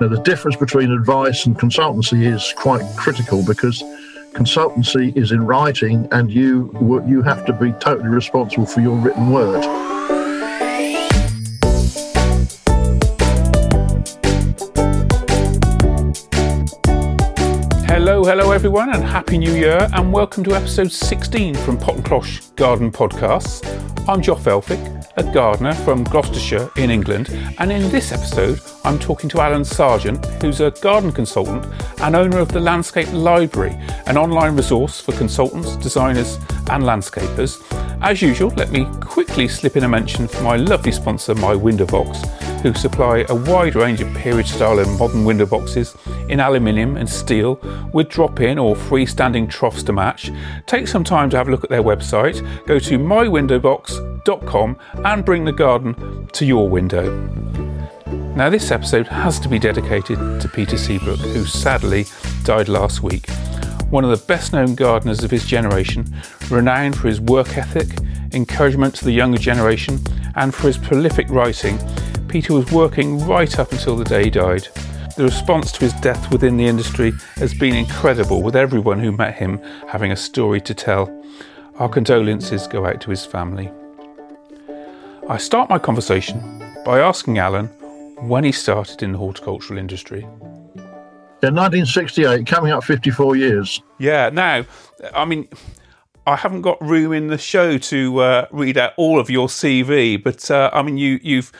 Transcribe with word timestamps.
Now, 0.00 0.08
the 0.08 0.20
difference 0.22 0.56
between 0.56 0.90
advice 0.90 1.46
and 1.46 1.58
consultancy 1.58 2.26
is 2.26 2.52
quite 2.56 2.84
critical 2.96 3.42
because 3.44 3.82
consultancy 4.32 5.16
is 5.16 5.32
in 5.32 5.46
writing 5.46 6.08
and 6.12 6.30
you 6.30 6.70
you 7.06 7.22
have 7.22 7.46
to 7.46 7.52
be 7.52 7.72
totally 7.80 8.08
responsible 8.08 8.66
for 8.66 8.80
your 8.80 8.96
written 8.96 9.30
word. 9.30 9.64
Hello, 17.86 18.24
hello 18.24 18.50
everyone, 18.50 18.94
and 18.94 19.02
Happy 19.02 19.38
New 19.38 19.54
Year, 19.54 19.88
and 19.94 20.12
welcome 20.12 20.44
to 20.44 20.54
episode 20.54 20.92
16 20.92 21.54
from 21.54 21.78
Pot 21.78 21.94
and 21.94 22.04
Cloche 22.04 22.42
Garden 22.56 22.92
Podcasts. 22.92 23.64
I'm 24.06 24.20
Joff 24.20 24.42
Elphick, 24.42 24.93
a 25.16 25.22
gardener 25.32 25.74
from 25.74 26.04
Gloucestershire 26.04 26.70
in 26.76 26.90
England, 26.90 27.28
and 27.58 27.70
in 27.70 27.90
this 27.90 28.12
episode, 28.12 28.60
I'm 28.84 28.98
talking 28.98 29.28
to 29.30 29.40
Alan 29.40 29.64
Sargent, 29.64 30.24
who's 30.42 30.60
a 30.60 30.70
garden 30.70 31.12
consultant 31.12 31.64
and 32.00 32.16
owner 32.16 32.38
of 32.38 32.48
the 32.48 32.60
Landscape 32.60 33.12
Library, 33.12 33.76
an 34.06 34.16
online 34.16 34.56
resource 34.56 35.00
for 35.00 35.12
consultants, 35.12 35.76
designers, 35.76 36.36
and 36.70 36.82
landscapers. 36.82 37.62
As 38.02 38.20
usual, 38.20 38.50
let 38.56 38.70
me 38.70 38.86
quickly 39.00 39.48
slip 39.48 39.76
in 39.76 39.84
a 39.84 39.88
mention 39.88 40.28
for 40.28 40.42
my 40.42 40.56
lovely 40.56 40.92
sponsor, 40.92 41.34
My 41.34 41.54
Window 41.54 41.86
Box, 41.86 42.22
who 42.64 42.72
supply 42.72 43.26
a 43.28 43.34
wide 43.34 43.74
range 43.76 44.00
of 44.00 44.12
period 44.14 44.46
style 44.46 44.78
and 44.78 44.98
modern 44.98 45.26
window 45.26 45.44
boxes 45.44 45.94
in 46.30 46.40
aluminium 46.40 46.96
and 46.96 47.06
steel 47.06 47.60
with 47.92 48.08
drop 48.08 48.40
in 48.40 48.58
or 48.58 48.74
freestanding 48.74 49.48
troughs 49.50 49.82
to 49.82 49.92
match. 49.92 50.30
Take 50.66 50.88
some 50.88 51.04
time 51.04 51.28
to 51.28 51.36
have 51.36 51.46
a 51.46 51.50
look 51.50 51.62
at 51.62 51.68
their 51.68 51.82
website. 51.82 52.40
Go 52.66 52.78
to 52.78 52.98
mywindowbox.com 52.98 54.78
and 55.04 55.24
bring 55.26 55.44
the 55.44 55.52
garden 55.52 56.26
to 56.32 56.46
your 56.46 56.66
window. 56.66 57.12
Now, 58.34 58.48
this 58.48 58.70
episode 58.70 59.08
has 59.08 59.38
to 59.40 59.48
be 59.50 59.58
dedicated 59.58 60.18
to 60.40 60.48
Peter 60.48 60.78
Seabrook, 60.78 61.20
who 61.20 61.44
sadly 61.44 62.06
died 62.44 62.70
last 62.70 63.02
week. 63.02 63.28
One 63.90 64.04
of 64.04 64.10
the 64.10 64.26
best 64.26 64.54
known 64.54 64.74
gardeners 64.74 65.22
of 65.22 65.30
his 65.30 65.44
generation, 65.44 66.16
renowned 66.50 66.96
for 66.96 67.08
his 67.08 67.20
work 67.20 67.58
ethic, 67.58 67.88
encouragement 68.32 68.94
to 68.94 69.04
the 69.04 69.12
younger 69.12 69.38
generation, 69.38 70.00
and 70.34 70.54
for 70.54 70.66
his 70.66 70.78
prolific 70.78 71.28
writing, 71.28 71.78
Peter 72.34 72.52
was 72.52 72.72
working 72.72 73.24
right 73.28 73.60
up 73.60 73.70
until 73.70 73.94
the 73.94 74.02
day 74.02 74.24
he 74.24 74.30
died. 74.30 74.66
The 75.16 75.22
response 75.22 75.70
to 75.70 75.78
his 75.78 75.92
death 76.00 76.32
within 76.32 76.56
the 76.56 76.66
industry 76.66 77.12
has 77.36 77.54
been 77.54 77.76
incredible, 77.76 78.42
with 78.42 78.56
everyone 78.56 78.98
who 78.98 79.12
met 79.12 79.36
him 79.36 79.62
having 79.86 80.10
a 80.10 80.16
story 80.16 80.60
to 80.62 80.74
tell. 80.74 81.08
Our 81.76 81.88
condolences 81.88 82.66
go 82.66 82.86
out 82.86 83.00
to 83.02 83.10
his 83.10 83.24
family. 83.24 83.70
I 85.28 85.36
start 85.36 85.70
my 85.70 85.78
conversation 85.78 86.60
by 86.84 86.98
asking 86.98 87.38
Alan 87.38 87.68
when 88.26 88.42
he 88.42 88.50
started 88.50 89.04
in 89.04 89.12
the 89.12 89.18
horticultural 89.18 89.78
industry. 89.78 90.22
In 90.24 91.54
1968, 91.54 92.48
coming 92.48 92.72
up 92.72 92.82
54 92.82 93.36
years. 93.36 93.80
Yeah, 94.00 94.30
now, 94.30 94.64
I 95.14 95.24
mean, 95.24 95.48
I 96.26 96.34
haven't 96.34 96.62
got 96.62 96.82
room 96.82 97.12
in 97.12 97.28
the 97.28 97.38
show 97.38 97.78
to 97.78 98.18
uh, 98.18 98.46
read 98.50 98.76
out 98.76 98.92
all 98.96 99.20
of 99.20 99.30
your 99.30 99.46
CV, 99.46 100.20
but 100.20 100.50
uh, 100.50 100.70
I 100.72 100.82
mean, 100.82 100.98
you, 100.98 101.20
you've 101.22 101.52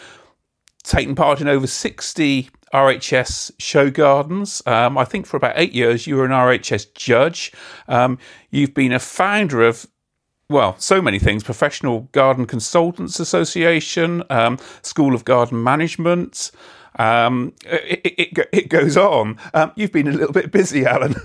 taken 0.85 1.15
part 1.15 1.41
in 1.41 1.49
over 1.49 1.67
60 1.67 2.49
RHS 2.73 3.53
show 3.59 3.91
gardens. 3.91 4.63
Um, 4.67 4.97
I 4.97 5.05
think 5.05 5.27
for 5.27 5.37
about 5.37 5.55
eight 5.57 5.73
years 5.73 6.07
you 6.07 6.17
were 6.17 6.25
an 6.25 6.31
RHS 6.31 6.95
judge. 6.95 7.53
Um, 7.89 8.19
you've 8.51 8.75
been 8.75 8.93
a 8.93 8.99
founder 8.99 9.63
of 9.63 9.87
well, 10.51 10.77
so 10.79 11.01
many 11.01 11.19
things 11.19 11.43
Professional 11.43 12.03
Garden 12.13 12.47
Consultants 12.47 13.19
Association, 13.19 14.23
um, 14.29 14.59
School 14.83 15.15
of 15.15 15.25
Garden 15.25 15.63
Management. 15.63 16.51
Um, 16.99 17.55
it, 17.65 18.01
it, 18.05 18.49
it, 18.53 18.69
goes 18.69 18.97
on. 18.97 19.39
Um, 19.55 19.73
you've 19.75 19.91
been 19.91 20.07
a 20.07 20.13
little 20.13 20.33
bit 20.33 20.53
busy, 20.53 20.85
Alan. 20.85 21.17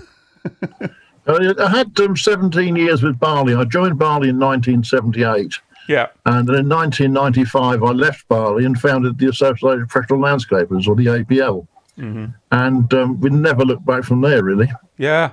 I 1.26 1.70
had 1.70 2.00
um, 2.00 2.16
17 2.16 2.74
years 2.74 3.02
with 3.02 3.20
Barley. 3.20 3.54
I 3.54 3.64
joined 3.64 3.98
Barley 3.98 4.30
in 4.30 4.38
1978. 4.38 5.60
Yeah. 5.90 6.06
And 6.24 6.46
then 6.46 6.60
in 6.60 6.68
1995, 6.68 7.82
I 7.82 7.90
left 7.90 8.28
Bali 8.28 8.64
and 8.64 8.80
founded 8.80 9.18
the 9.18 9.28
Associated 9.28 9.88
Professional 9.88 10.20
Landscapers, 10.20 10.86
or 10.86 10.94
the 10.94 11.06
APL. 11.06 11.66
Mm-hmm. 11.98 12.26
And 12.52 12.94
um, 12.94 13.20
we 13.20 13.30
never 13.30 13.64
looked 13.64 13.84
back 13.84 14.04
from 14.04 14.20
there, 14.20 14.44
really. 14.44 14.70
Yeah. 14.98 15.32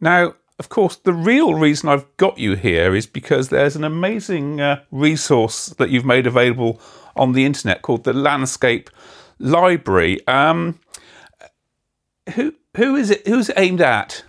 Now, 0.00 0.36
of 0.60 0.68
course, 0.68 0.94
the 0.94 1.12
real 1.12 1.54
reason 1.54 1.88
I've 1.88 2.06
got 2.18 2.38
you 2.38 2.54
here 2.54 2.94
is 2.94 3.08
because 3.08 3.48
there's 3.48 3.74
an 3.74 3.82
amazing 3.82 4.60
uh, 4.60 4.82
resource 4.92 5.66
that 5.78 5.90
you've 5.90 6.04
made 6.04 6.28
available 6.28 6.80
on 7.16 7.32
the 7.32 7.44
internet 7.44 7.82
called 7.82 8.04
the 8.04 8.12
Landscape 8.12 8.90
Library. 9.40 10.24
Um, 10.28 10.78
who 12.34 12.54
who 12.76 12.94
is 12.94 13.10
it? 13.10 13.26
Who's 13.26 13.48
it 13.48 13.58
aimed 13.58 13.80
at? 13.80 14.22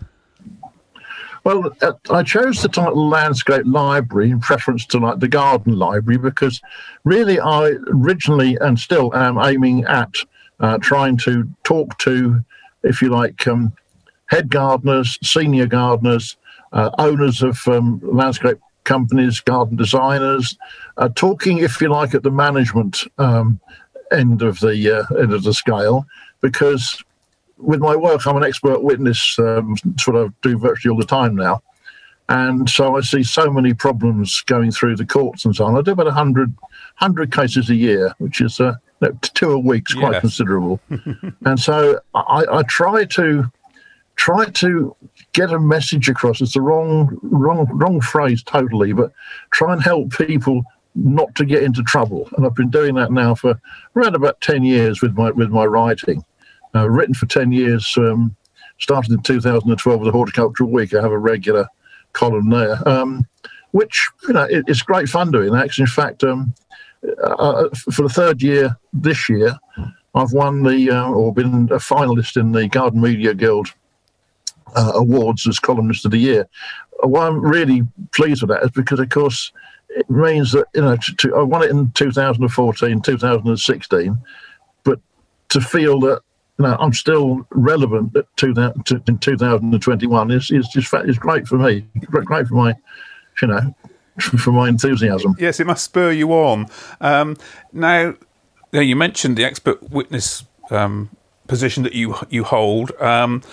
Well, 1.48 1.74
uh, 1.82 1.94
I 2.10 2.24
chose 2.24 2.62
the 2.62 2.68
title 2.68 3.08
Landscape 3.08 3.64
Library 3.66 4.32
in 4.32 4.42
preference 4.42 4.86
to 4.88 4.98
like 4.98 5.22
the 5.22 5.30
Garden 5.30 5.80
Library 5.80 6.18
because 6.18 6.60
really 7.06 7.40
I 7.40 7.70
originally 7.88 8.58
and 8.60 8.78
still 8.78 9.16
am 9.16 9.40
aiming 9.40 9.86
at 9.86 10.14
uh, 10.60 10.78
trying 10.80 11.16
to 11.20 11.50
talk 11.64 11.98
to, 12.00 12.44
if 12.84 13.02
you 13.02 13.08
like, 13.08 13.48
um, 13.48 13.72
head 14.26 14.50
gardeners, 14.50 15.18
senior 15.24 15.68
gardeners, 15.68 16.36
uh, 16.74 16.90
owners 16.98 17.42
of 17.42 17.66
um, 17.70 18.02
landscape 18.04 18.60
companies, 18.84 19.40
garden 19.40 19.78
designers, 19.78 20.58
uh, 20.98 21.08
talking, 21.16 21.60
if 21.60 21.80
you 21.80 21.88
like, 21.88 22.14
at 22.14 22.24
the 22.24 22.30
management 22.30 23.06
um, 23.20 23.58
end 24.12 24.42
of 24.42 24.60
the 24.60 25.00
uh, 25.00 25.16
end 25.16 25.32
of 25.32 25.44
the 25.44 25.54
scale, 25.54 26.06
because 26.42 27.02
with 27.58 27.80
my 27.80 27.96
work, 27.96 28.26
I'm 28.26 28.38
an 28.38 28.44
expert 28.44 28.82
witness. 28.82 29.38
Um, 29.40 29.76
that's 29.84 30.08
what 30.08 30.16
I 30.16 30.30
do 30.42 30.58
virtually 30.58 30.92
all 30.92 31.00
the 31.00 31.06
time 31.06 31.36
now, 31.36 31.62
and 32.30 32.70
so 32.70 32.98
I 32.98 33.02
see 33.02 33.24
so 33.24 33.50
many 33.50 33.74
problems 33.74 34.42
going 34.42 34.72
through 34.72 34.98
the 34.98 35.06
courts 35.06 35.46
and 35.46 35.56
so 35.56 35.66
on. 35.66 35.78
I 35.78 35.82
do 35.82 35.92
about 35.92 36.08
100, 36.08 36.50
100 36.50 37.32
cases 37.32 37.70
a 37.70 37.76
year, 37.76 38.14
which 38.18 38.42
is 38.42 38.60
uh, 38.60 38.76
two 39.22 39.52
a 39.52 39.60
week, 39.60 39.86
is 39.90 39.96
quite 39.96 40.20
considerable. 40.20 40.80
and 41.46 41.60
so 41.60 42.00
I, 42.14 42.46
I 42.52 42.64
try 42.64 43.06
to 43.06 43.52
try 44.18 44.46
to 44.46 44.96
get 45.34 45.52
a 45.52 45.60
message 45.60 46.10
across. 46.10 46.42
It's 46.42 46.56
the 46.56 46.62
wrong, 46.62 47.18
wrong, 47.22 47.68
wrong 47.72 48.02
phrase 48.02 48.44
totally, 48.44 48.92
but 48.92 49.14
try 49.52 49.72
and 49.72 49.82
help 49.82 50.12
people 50.12 50.64
not 50.96 51.34
to 51.36 51.46
get 51.46 51.64
into 51.64 51.84
trouble. 51.84 52.28
And 52.36 52.46
I've 52.46 52.56
been 52.56 52.72
doing 52.72 52.96
that 52.96 53.12
now 53.12 53.36
for 53.36 53.60
around 53.96 54.16
about 54.16 54.42
ten 54.42 54.64
years 54.64 55.02
with 55.02 55.16
my 55.16 55.32
with 55.32 55.50
my 55.50 55.66
writing. 55.66 56.26
Uh, 56.78 56.90
written 56.90 57.14
for 57.14 57.26
ten 57.26 57.52
years. 57.52 57.98
Um, 57.98 58.36
started 58.80 59.12
in 59.12 59.22
2012 59.22 60.00
with 60.00 60.08
the 60.08 60.12
Horticultural 60.12 60.70
Week. 60.70 60.94
I 60.94 61.02
have 61.02 61.12
a 61.12 61.18
regular 61.18 61.68
column 62.14 62.50
there, 62.50 62.88
um, 62.88 63.26
which 63.72 64.10
you 64.28 64.34
know 64.34 64.44
it, 64.44 64.66
it's 64.68 64.82
great 64.82 65.10
fun 65.10 65.32
doing 65.32 65.52
that. 65.54 65.78
In 65.78 65.88
fact, 65.88 66.24
um, 66.24 66.54
uh, 67.24 67.34
uh, 67.34 67.70
for 67.92 68.04
the 68.04 68.10
third 68.10 68.42
year 68.42 68.78
this 68.94 69.30
year, 69.30 69.58
I've 70.16 70.32
won 70.34 70.64
the 70.64 70.92
uh, 70.92 71.10
or 71.10 71.34
been 71.34 71.70
a 71.72 71.78
finalist 71.78 72.40
in 72.40 72.52
the 72.52 72.68
Garden 72.68 73.02
Media 73.02 73.34
Guild 73.34 73.74
uh, 74.76 74.92
awards 74.96 75.48
as 75.48 75.60
columnist 75.60 76.06
of 76.06 76.12
the 76.12 76.18
year. 76.18 76.48
Why 77.02 77.28
I'm 77.28 77.40
really 77.40 77.84
pleased 78.16 78.42
with 78.42 78.50
that 78.50 78.64
is 78.64 78.72
because, 78.72 79.00
of 79.00 79.10
course, 79.10 79.52
it 79.90 80.10
means 80.10 80.52
that 80.52 80.66
you 80.74 80.82
know 80.82 80.96
to, 80.96 81.16
to, 81.16 81.36
I 81.36 81.44
won 81.44 81.64
it 81.64 81.72
in 81.72 81.92
2014, 81.92 83.02
2016, 83.02 84.18
but 84.84 85.00
to 85.50 85.62
feel 85.62 86.00
that 86.02 86.22
know 86.64 86.78
I'm 86.80 86.94
still 86.94 87.46
relevant 87.52 88.16
at 88.16 88.26
two, 88.38 88.54
to, 88.54 89.02
in 89.08 89.18
2021 89.18 90.32
is 90.32 90.52
is 90.52 90.68
just 90.68 90.94
is 90.94 91.18
great 91.18 91.48
for 91.48 91.58
me, 91.58 91.86
great 92.10 92.48
for 92.48 92.56
my 92.56 92.74
you 93.42 93.48
know 93.48 93.76
for 94.20 94.52
my 94.52 94.68
enthusiasm. 94.68 95.36
Yes, 95.40 95.60
it 95.60 95.68
must 95.68 95.84
spur 95.84 96.12
you 96.12 96.32
on. 96.32 96.68
Um, 97.02 97.38
now, 97.72 98.16
you 98.72 98.96
mentioned 98.96 99.38
the 99.38 99.46
expert 99.46 99.92
witness 99.92 100.44
um, 100.72 101.10
position 101.48 101.84
that 101.84 101.94
you 101.94 102.16
you 102.30 102.44
hold. 102.44 102.92
Um, 103.00 103.44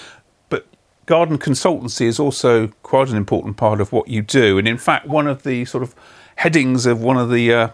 but 0.48 0.66
garden 1.06 1.38
consultancy 1.38 2.06
is 2.06 2.18
also 2.18 2.68
quite 2.82 3.10
an 3.10 3.16
important 3.16 3.56
part 3.56 3.80
of 3.80 3.92
what 3.92 4.08
you 4.08 4.22
do. 4.22 4.58
And 4.58 4.66
in 4.66 4.78
fact, 4.78 5.06
one 5.06 5.26
of 5.26 5.42
the 5.42 5.64
sort 5.64 5.82
of 5.82 5.94
headings 6.36 6.86
of 6.86 7.02
one 7.02 7.16
of 7.16 7.30
the 7.30 7.52
uh, 7.52 7.68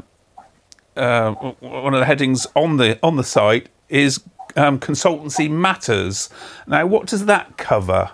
uh, 0.97 1.33
one 1.33 1.95
of 1.95 2.01
the 2.01 2.07
headings 2.07 2.47
on 2.55 2.77
the 2.77 2.99
on 3.03 3.17
the 3.17 3.25
site 3.25 3.69
is 3.89 4.21
um, 4.57 4.79
consultancy 4.79 5.51
matters. 5.51 6.31
Now, 6.67 6.87
what 6.87 7.07
does 7.07 7.27
that 7.27 7.57
cover? 7.57 8.11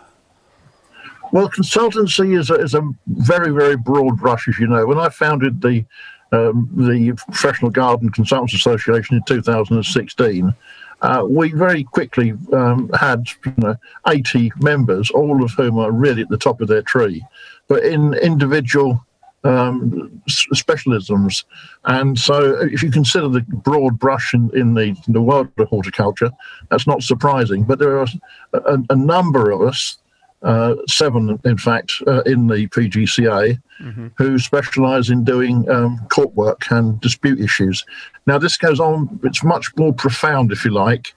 Well, 1.33 1.51
consultancy 1.51 2.39
is 2.39 2.51
a, 2.51 2.55
is 2.55 2.75
a 2.75 2.89
very 3.07 3.53
very 3.53 3.77
broad 3.77 4.19
brush, 4.19 4.49
as 4.49 4.59
you 4.59 4.67
know. 4.67 4.87
When 4.87 4.99
I 4.99 5.09
founded 5.09 5.61
the 5.61 5.85
um, 6.33 6.69
the 6.75 7.13
Professional 7.13 7.71
Garden 7.71 8.11
Consultants 8.11 8.55
Association 8.55 9.17
in 9.17 9.23
2016 9.25 10.55
uh, 11.03 11.25
we 11.29 11.53
very 11.53 11.85
quickly 11.85 12.33
um, 12.53 12.91
had 12.99 13.29
you 13.45 13.55
know, 13.59 13.77
80 14.09 14.53
members, 14.61 15.11
all 15.11 15.45
of 15.45 15.51
whom 15.53 15.79
are 15.79 15.93
really 15.93 16.23
at 16.23 16.29
the 16.29 16.39
top 16.39 16.61
of 16.61 16.69
their 16.69 16.83
tree. 16.83 17.25
But 17.69 17.85
in 17.85 18.15
individual 18.15 19.05
um, 19.47 20.23
specialisms. 20.29 21.45
And 21.85 22.19
so, 22.19 22.61
if 22.63 22.83
you 22.83 22.91
consider 22.91 23.29
the 23.29 23.41
broad 23.41 23.99
brush 23.99 24.35
in, 24.35 24.51
in, 24.57 24.75
the, 24.75 24.97
in 25.07 25.13
the 25.13 25.23
world 25.23 25.49
of 25.59 25.69
horticulture, 25.69 26.31
that's 26.71 26.87
not 26.87 27.03
surprising. 27.03 27.65
But 27.65 27.79
there 27.79 27.99
are 27.99 28.07
a, 28.53 28.79
a 28.91 28.97
number 28.97 29.51
of 29.51 29.63
us, 29.63 29.99
uh, 30.43 30.75
seven 30.89 31.39
in 31.45 31.59
fact, 31.59 31.93
uh, 32.07 32.23
in 32.23 32.49
the 32.49 32.67
PGCA, 32.69 33.61
mm-hmm. 33.81 34.09
who 34.17 34.39
specialise 34.39 35.11
in 35.11 35.25
doing 35.25 35.69
um, 35.71 35.99
court 36.11 36.35
work 36.35 36.71
and 36.71 37.01
dispute 37.01 37.41
issues. 37.41 37.85
Now, 38.27 38.39
this 38.39 38.57
goes 38.57 38.81
on, 38.81 39.21
it's 39.23 39.45
much 39.45 39.69
more 39.77 39.93
profound, 39.93 40.53
if 40.53 40.65
you 40.65 40.73
like, 40.73 41.15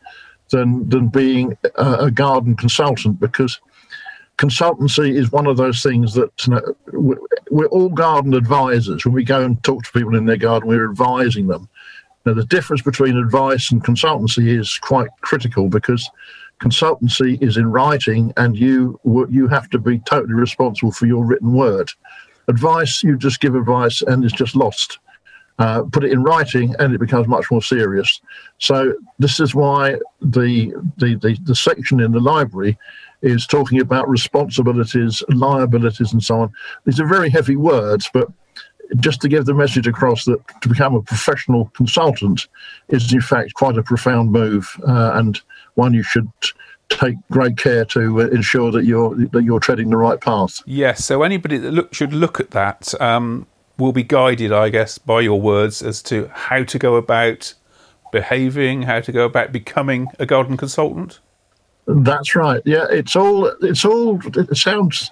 than, 0.49 0.87
than 0.89 1.07
being 1.07 1.57
a, 1.75 1.93
a 1.93 2.11
garden 2.11 2.55
consultant 2.55 3.19
because 3.19 3.59
consultancy 4.39 5.13
is 5.13 5.31
one 5.31 5.47
of 5.47 5.57
those 5.57 5.83
things 5.83 6.13
that 6.13 6.31
you 6.47 6.53
know, 6.53 7.17
we're 7.51 7.67
all 7.67 7.89
garden 7.89 8.33
advisors. 8.33 9.03
When 9.03 9.13
we 9.13 9.25
go 9.25 9.43
and 9.43 9.61
talk 9.63 9.83
to 9.83 9.91
people 9.91 10.15
in 10.15 10.25
their 10.25 10.37
garden, 10.37 10.69
we're 10.69 10.89
advising 10.89 11.47
them. 11.47 11.67
Now, 12.25 12.33
the 12.33 12.45
difference 12.45 12.81
between 12.81 13.17
advice 13.17 13.71
and 13.71 13.83
consultancy 13.83 14.57
is 14.57 14.77
quite 14.77 15.09
critical 15.21 15.67
because 15.67 16.09
consultancy 16.61 17.41
is 17.41 17.57
in 17.57 17.69
writing, 17.69 18.33
and 18.37 18.57
you 18.57 18.99
you 19.29 19.47
have 19.47 19.69
to 19.71 19.79
be 19.79 19.99
totally 19.99 20.33
responsible 20.33 20.91
for 20.91 21.05
your 21.05 21.25
written 21.25 21.53
word. 21.53 21.91
Advice, 22.47 23.03
you 23.03 23.17
just 23.17 23.41
give 23.41 23.55
advice, 23.55 24.01
and 24.01 24.23
it's 24.23 24.33
just 24.33 24.55
lost. 24.55 24.99
Uh, 25.59 25.83
put 25.91 26.05
it 26.05 26.13
in 26.13 26.23
writing, 26.23 26.73
and 26.79 26.93
it 26.93 26.99
becomes 26.99 27.27
much 27.27 27.51
more 27.51 27.61
serious. 27.61 28.21
So 28.59 28.93
this 29.17 29.41
is 29.41 29.53
why 29.53 29.95
the 30.21 30.73
the, 30.97 31.15
the, 31.15 31.37
the 31.43 31.55
section 31.55 31.99
in 31.99 32.13
the 32.13 32.21
library 32.21 32.77
is 33.21 33.45
talking 33.45 33.81
about 33.81 34.07
responsibilities, 34.09 35.23
liabilities, 35.29 36.13
and 36.13 36.23
so 36.23 36.41
on. 36.41 36.53
These 36.85 36.99
are 36.99 37.07
very 37.07 37.29
heavy 37.29 37.55
words, 37.55 38.09
but 38.13 38.27
just 38.97 39.21
to 39.21 39.27
give 39.27 39.45
the 39.45 39.53
message 39.53 39.87
across 39.87 40.25
that 40.25 40.39
to 40.61 40.69
become 40.69 40.95
a 40.95 41.01
professional 41.01 41.71
consultant 41.75 42.47
is 42.87 43.13
in 43.13 43.21
fact 43.21 43.53
quite 43.53 43.77
a 43.77 43.83
profound 43.83 44.31
move 44.31 44.79
uh, 44.87 45.11
and 45.13 45.41
one 45.75 45.93
you 45.93 46.01
should 46.01 46.27
take 46.89 47.15
great 47.29 47.55
care 47.55 47.85
to 47.85 48.21
uh, 48.21 48.27
ensure 48.27 48.71
that 48.71 48.85
you're 48.85 49.15
that 49.27 49.43
you're 49.43 49.59
treading 49.59 49.89
the 49.89 49.97
right 49.97 50.19
path. 50.19 50.61
Yes. 50.65 51.05
So 51.05 51.23
anybody 51.23 51.57
that 51.57 51.71
look, 51.71 51.93
should 51.93 52.13
look 52.13 52.39
at 52.39 52.51
that 52.51 52.99
um, 52.99 53.45
will 53.77 53.93
be 53.93 54.03
guided, 54.03 54.51
I 54.51 54.69
guess, 54.69 54.97
by 54.97 55.21
your 55.21 55.39
words 55.39 55.81
as 55.81 56.01
to 56.03 56.29
how 56.33 56.63
to 56.63 56.79
go 56.79 56.95
about 56.95 57.53
behaving, 58.11 58.83
how 58.83 59.01
to 59.01 59.11
go 59.11 59.25
about 59.25 59.51
becoming 59.51 60.07
a 60.17 60.25
garden 60.25 60.57
consultant. 60.57 61.19
That's 61.87 62.35
right. 62.35 62.61
Yeah, 62.65 62.85
it's 62.89 63.15
all. 63.15 63.47
It's 63.61 63.85
all. 63.85 64.19
It 64.37 64.57
sounds. 64.57 65.11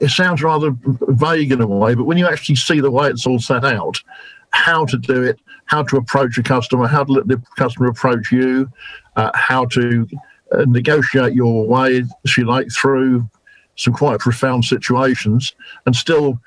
It 0.00 0.10
sounds 0.10 0.42
rather 0.42 0.74
vague 0.84 1.52
in 1.52 1.60
a 1.60 1.66
way, 1.66 1.94
but 1.94 2.04
when 2.04 2.16
you 2.16 2.26
actually 2.26 2.56
see 2.56 2.80
the 2.80 2.90
way 2.90 3.10
it's 3.10 3.26
all 3.26 3.38
set 3.38 3.64
out, 3.64 4.02
how 4.50 4.86
to 4.86 4.96
do 4.96 5.22
it, 5.22 5.38
how 5.66 5.82
to 5.82 5.98
approach 5.98 6.38
a 6.38 6.42
customer, 6.42 6.86
how 6.86 7.04
to 7.04 7.12
let 7.12 7.28
the 7.28 7.42
customer 7.56 7.88
approach 7.88 8.32
you, 8.32 8.70
uh, 9.16 9.30
how 9.34 9.66
to 9.66 10.08
uh, 10.52 10.64
negotiate 10.66 11.34
your 11.34 11.66
way, 11.66 12.02
if 12.24 12.38
you 12.38 12.46
like, 12.46 12.68
through 12.72 13.28
some 13.76 13.92
quite 13.92 14.20
profound 14.20 14.64
situations, 14.64 15.54
and 15.84 15.94
still 15.94 16.40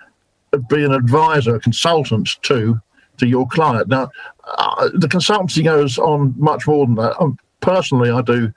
be 0.67 0.83
an 0.83 0.93
advisor, 0.93 1.55
a 1.55 1.59
consultant 1.59 2.41
to 2.41 2.79
to 3.17 3.27
your 3.27 3.47
client. 3.47 3.87
Now, 3.87 4.09
uh, 4.57 4.89
the 4.93 5.07
consultancy 5.07 5.63
goes 5.63 5.97
on 5.97 6.33
much 6.37 6.67
more 6.67 6.85
than 6.85 6.95
that. 6.95 7.19
Um, 7.21 7.37
personally, 7.61 8.09
I 8.09 8.21
do 8.21 8.51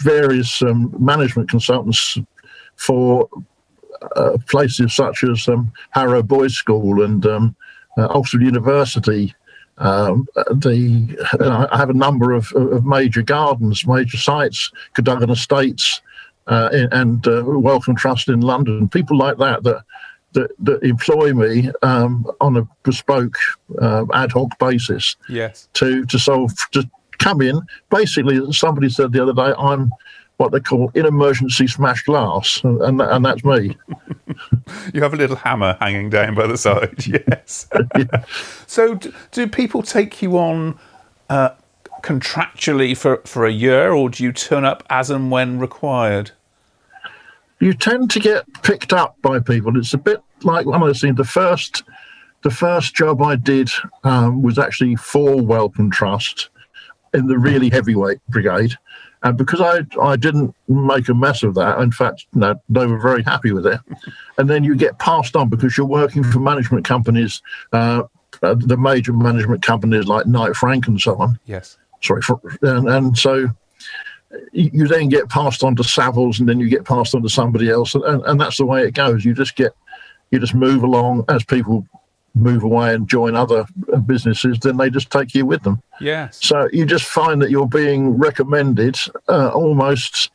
various 0.00 0.62
um, 0.62 0.94
management 0.98 1.50
consultants 1.50 2.18
for 2.76 3.28
uh, 4.16 4.36
places 4.48 4.94
such 4.94 5.24
as 5.24 5.48
um, 5.48 5.72
Harrow 5.90 6.22
Boys 6.22 6.54
School 6.54 7.02
and 7.02 7.24
um, 7.26 7.56
uh, 7.96 8.06
Oxford 8.10 8.42
University. 8.42 9.34
Um, 9.78 10.26
the 10.50 11.68
I 11.70 11.76
have 11.76 11.90
a 11.90 11.94
number 11.94 12.32
of, 12.32 12.50
of, 12.52 12.86
major 12.86 13.22
gardens, 13.22 13.86
major 13.86 14.16
sites, 14.16 14.70
Cadogan 14.94 15.30
Estates, 15.30 16.00
uh, 16.46 16.70
and 16.92 17.26
uh, 17.26 17.42
Wellcome 17.44 17.96
Trust 17.96 18.28
in 18.28 18.40
London. 18.40 18.88
People 18.88 19.18
like 19.18 19.36
that 19.38 19.62
that 19.64 19.82
that, 20.32 20.50
that 20.60 20.82
employ 20.82 21.32
me 21.32 21.70
um, 21.82 22.26
on 22.40 22.56
a 22.56 22.68
bespoke 22.84 23.36
uh, 23.80 24.04
ad 24.14 24.32
hoc 24.32 24.58
basis. 24.58 25.16
Yes. 25.28 25.68
To 25.74 26.04
to 26.06 26.18
solve 26.18 26.52
to 26.72 26.88
come 27.18 27.40
in. 27.40 27.60
Basically, 27.90 28.52
somebody 28.52 28.88
said 28.88 29.12
the 29.12 29.22
other 29.22 29.32
day, 29.32 29.54
I'm 29.58 29.92
what 30.36 30.52
they 30.52 30.60
call 30.60 30.90
in 30.94 31.06
emergency 31.06 31.66
smash 31.66 32.02
glass, 32.02 32.60
and 32.64 33.00
and 33.00 33.24
that's 33.24 33.44
me. 33.44 33.76
you 34.94 35.02
have 35.02 35.14
a 35.14 35.16
little 35.16 35.36
hammer 35.36 35.76
hanging 35.80 36.10
down 36.10 36.34
by 36.34 36.46
the 36.46 36.58
side, 36.58 37.06
yes. 37.06 37.68
yeah. 37.96 38.24
So, 38.66 38.94
do, 38.94 39.14
do, 39.30 39.46
people 39.46 39.82
take 39.82 40.20
you 40.20 40.36
on 40.38 40.78
uh, 41.30 41.50
contractually 42.02 42.96
for 42.96 43.18
for 43.24 43.46
a 43.46 43.52
year, 43.52 43.92
or 43.92 44.10
do 44.10 44.24
you 44.24 44.32
turn 44.32 44.64
up 44.64 44.82
as 44.90 45.10
and 45.10 45.30
when 45.30 45.58
required? 45.58 46.32
You 47.58 47.72
tend 47.72 48.10
to 48.10 48.20
get 48.20 48.44
picked 48.62 48.92
up 48.92 49.16
by 49.22 49.40
people. 49.40 49.78
It's 49.78 49.94
a 49.94 49.98
bit 49.98 50.20
like 50.42 50.66
one 50.66 50.82
of 50.82 50.88
those 50.88 51.00
things. 51.00 51.16
The 51.16 51.24
first, 51.24 51.84
the 52.42 52.50
first 52.50 52.94
job 52.94 53.22
I 53.22 53.36
did 53.36 53.70
um, 54.04 54.42
was 54.42 54.58
actually 54.58 54.96
for 54.96 55.40
Wellcome 55.40 55.90
Trust 55.90 56.50
in 57.14 57.26
the 57.26 57.38
really 57.38 57.70
heavyweight 57.70 58.18
brigade. 58.28 58.74
And 59.22 59.36
because 59.36 59.60
I 59.60 59.80
I 60.00 60.16
didn't 60.16 60.54
make 60.68 61.08
a 61.08 61.14
mess 61.14 61.42
of 61.42 61.54
that, 61.54 61.78
in 61.80 61.90
fact, 61.90 62.26
no, 62.34 62.54
they 62.68 62.86
were 62.86 63.00
very 63.00 63.22
happy 63.22 63.52
with 63.52 63.66
it. 63.66 63.80
And 64.38 64.48
then 64.48 64.62
you 64.62 64.76
get 64.76 64.98
passed 64.98 65.34
on 65.34 65.48
because 65.48 65.76
you're 65.76 65.86
working 65.86 66.22
for 66.22 66.38
management 66.38 66.84
companies, 66.84 67.42
uh, 67.72 68.04
uh, 68.42 68.54
the 68.58 68.76
major 68.76 69.12
management 69.12 69.62
companies 69.62 70.06
like 70.06 70.26
Knight 70.26 70.54
Frank 70.54 70.86
and 70.86 71.00
so 71.00 71.16
on. 71.16 71.38
Yes. 71.46 71.78
Sorry, 72.02 72.22
for, 72.22 72.40
and, 72.62 72.88
and 72.88 73.18
so 73.18 73.48
you 74.52 74.86
then 74.86 75.08
get 75.08 75.28
passed 75.28 75.64
on 75.64 75.74
to 75.76 75.82
Savills, 75.82 76.38
and 76.38 76.48
then 76.48 76.60
you 76.60 76.68
get 76.68 76.84
passed 76.84 77.14
on 77.14 77.22
to 77.22 77.28
somebody 77.28 77.70
else, 77.70 77.94
and, 77.94 78.22
and 78.24 78.40
that's 78.40 78.58
the 78.58 78.66
way 78.66 78.82
it 78.82 78.94
goes. 78.94 79.24
You 79.24 79.34
just 79.34 79.56
get 79.56 79.72
you 80.30 80.38
just 80.38 80.54
move 80.54 80.82
along 80.82 81.24
as 81.28 81.44
people 81.44 81.86
move 82.36 82.62
away 82.62 82.94
and 82.94 83.08
join 83.08 83.34
other 83.34 83.64
businesses, 84.04 84.58
then 84.60 84.76
they 84.76 84.90
just 84.90 85.10
take 85.10 85.34
you 85.34 85.46
with 85.46 85.62
them. 85.62 85.82
Yes. 86.00 86.38
So 86.42 86.68
you 86.72 86.84
just 86.84 87.06
find 87.06 87.40
that 87.42 87.50
you're 87.50 87.66
being 87.66 88.10
recommended 88.10 88.98
uh, 89.28 89.48
almost, 89.48 90.30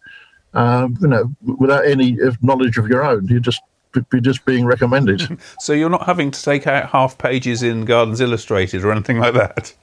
um, 0.54 0.98
you 1.00 1.08
know, 1.08 1.32
without 1.60 1.86
any 1.86 2.18
knowledge 2.42 2.78
of 2.78 2.88
your 2.88 3.06
own. 3.06 3.28
You're 3.28 3.40
just 3.40 3.62
be 4.10 4.22
just 4.22 4.46
being 4.46 4.66
recommended. 4.66 5.38
so 5.60 5.74
you're 5.74 5.90
not 5.90 6.06
having 6.06 6.32
to 6.32 6.42
take 6.42 6.66
out 6.66 6.90
half 6.90 7.18
pages 7.18 7.62
in 7.62 7.86
Gardens 7.86 8.22
Illustrated 8.22 8.84
or 8.84 8.92
anything 8.92 9.20
like 9.20 9.34
that. 9.34 9.74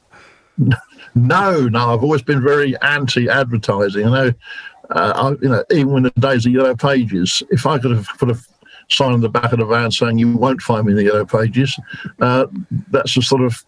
No, 1.14 1.68
no. 1.68 1.94
I've 1.94 2.02
always 2.02 2.22
been 2.22 2.42
very 2.42 2.78
anti-advertising. 2.80 4.06
I 4.06 4.10
know, 4.10 4.32
uh, 4.90 5.12
I, 5.14 5.30
you 5.42 5.48
know, 5.48 5.64
even 5.70 5.96
in 5.96 6.02
the 6.04 6.10
days 6.18 6.46
of 6.46 6.52
yellow 6.52 6.76
pages, 6.76 7.42
if 7.50 7.66
I 7.66 7.78
could 7.78 7.92
have 7.92 8.06
put 8.18 8.30
a 8.30 8.38
sign 8.90 9.12
on 9.12 9.20
the 9.20 9.28
back 9.28 9.52
of 9.52 9.58
the 9.58 9.66
van 9.66 9.90
saying 9.90 10.18
you 10.18 10.36
won't 10.36 10.62
find 10.62 10.86
me 10.86 10.92
in 10.92 10.96
the 10.96 11.04
yellow 11.04 11.24
pages. 11.24 11.78
Uh, 12.20 12.46
that's 12.90 13.14
the 13.14 13.22
sort 13.22 13.42
of 13.42 13.64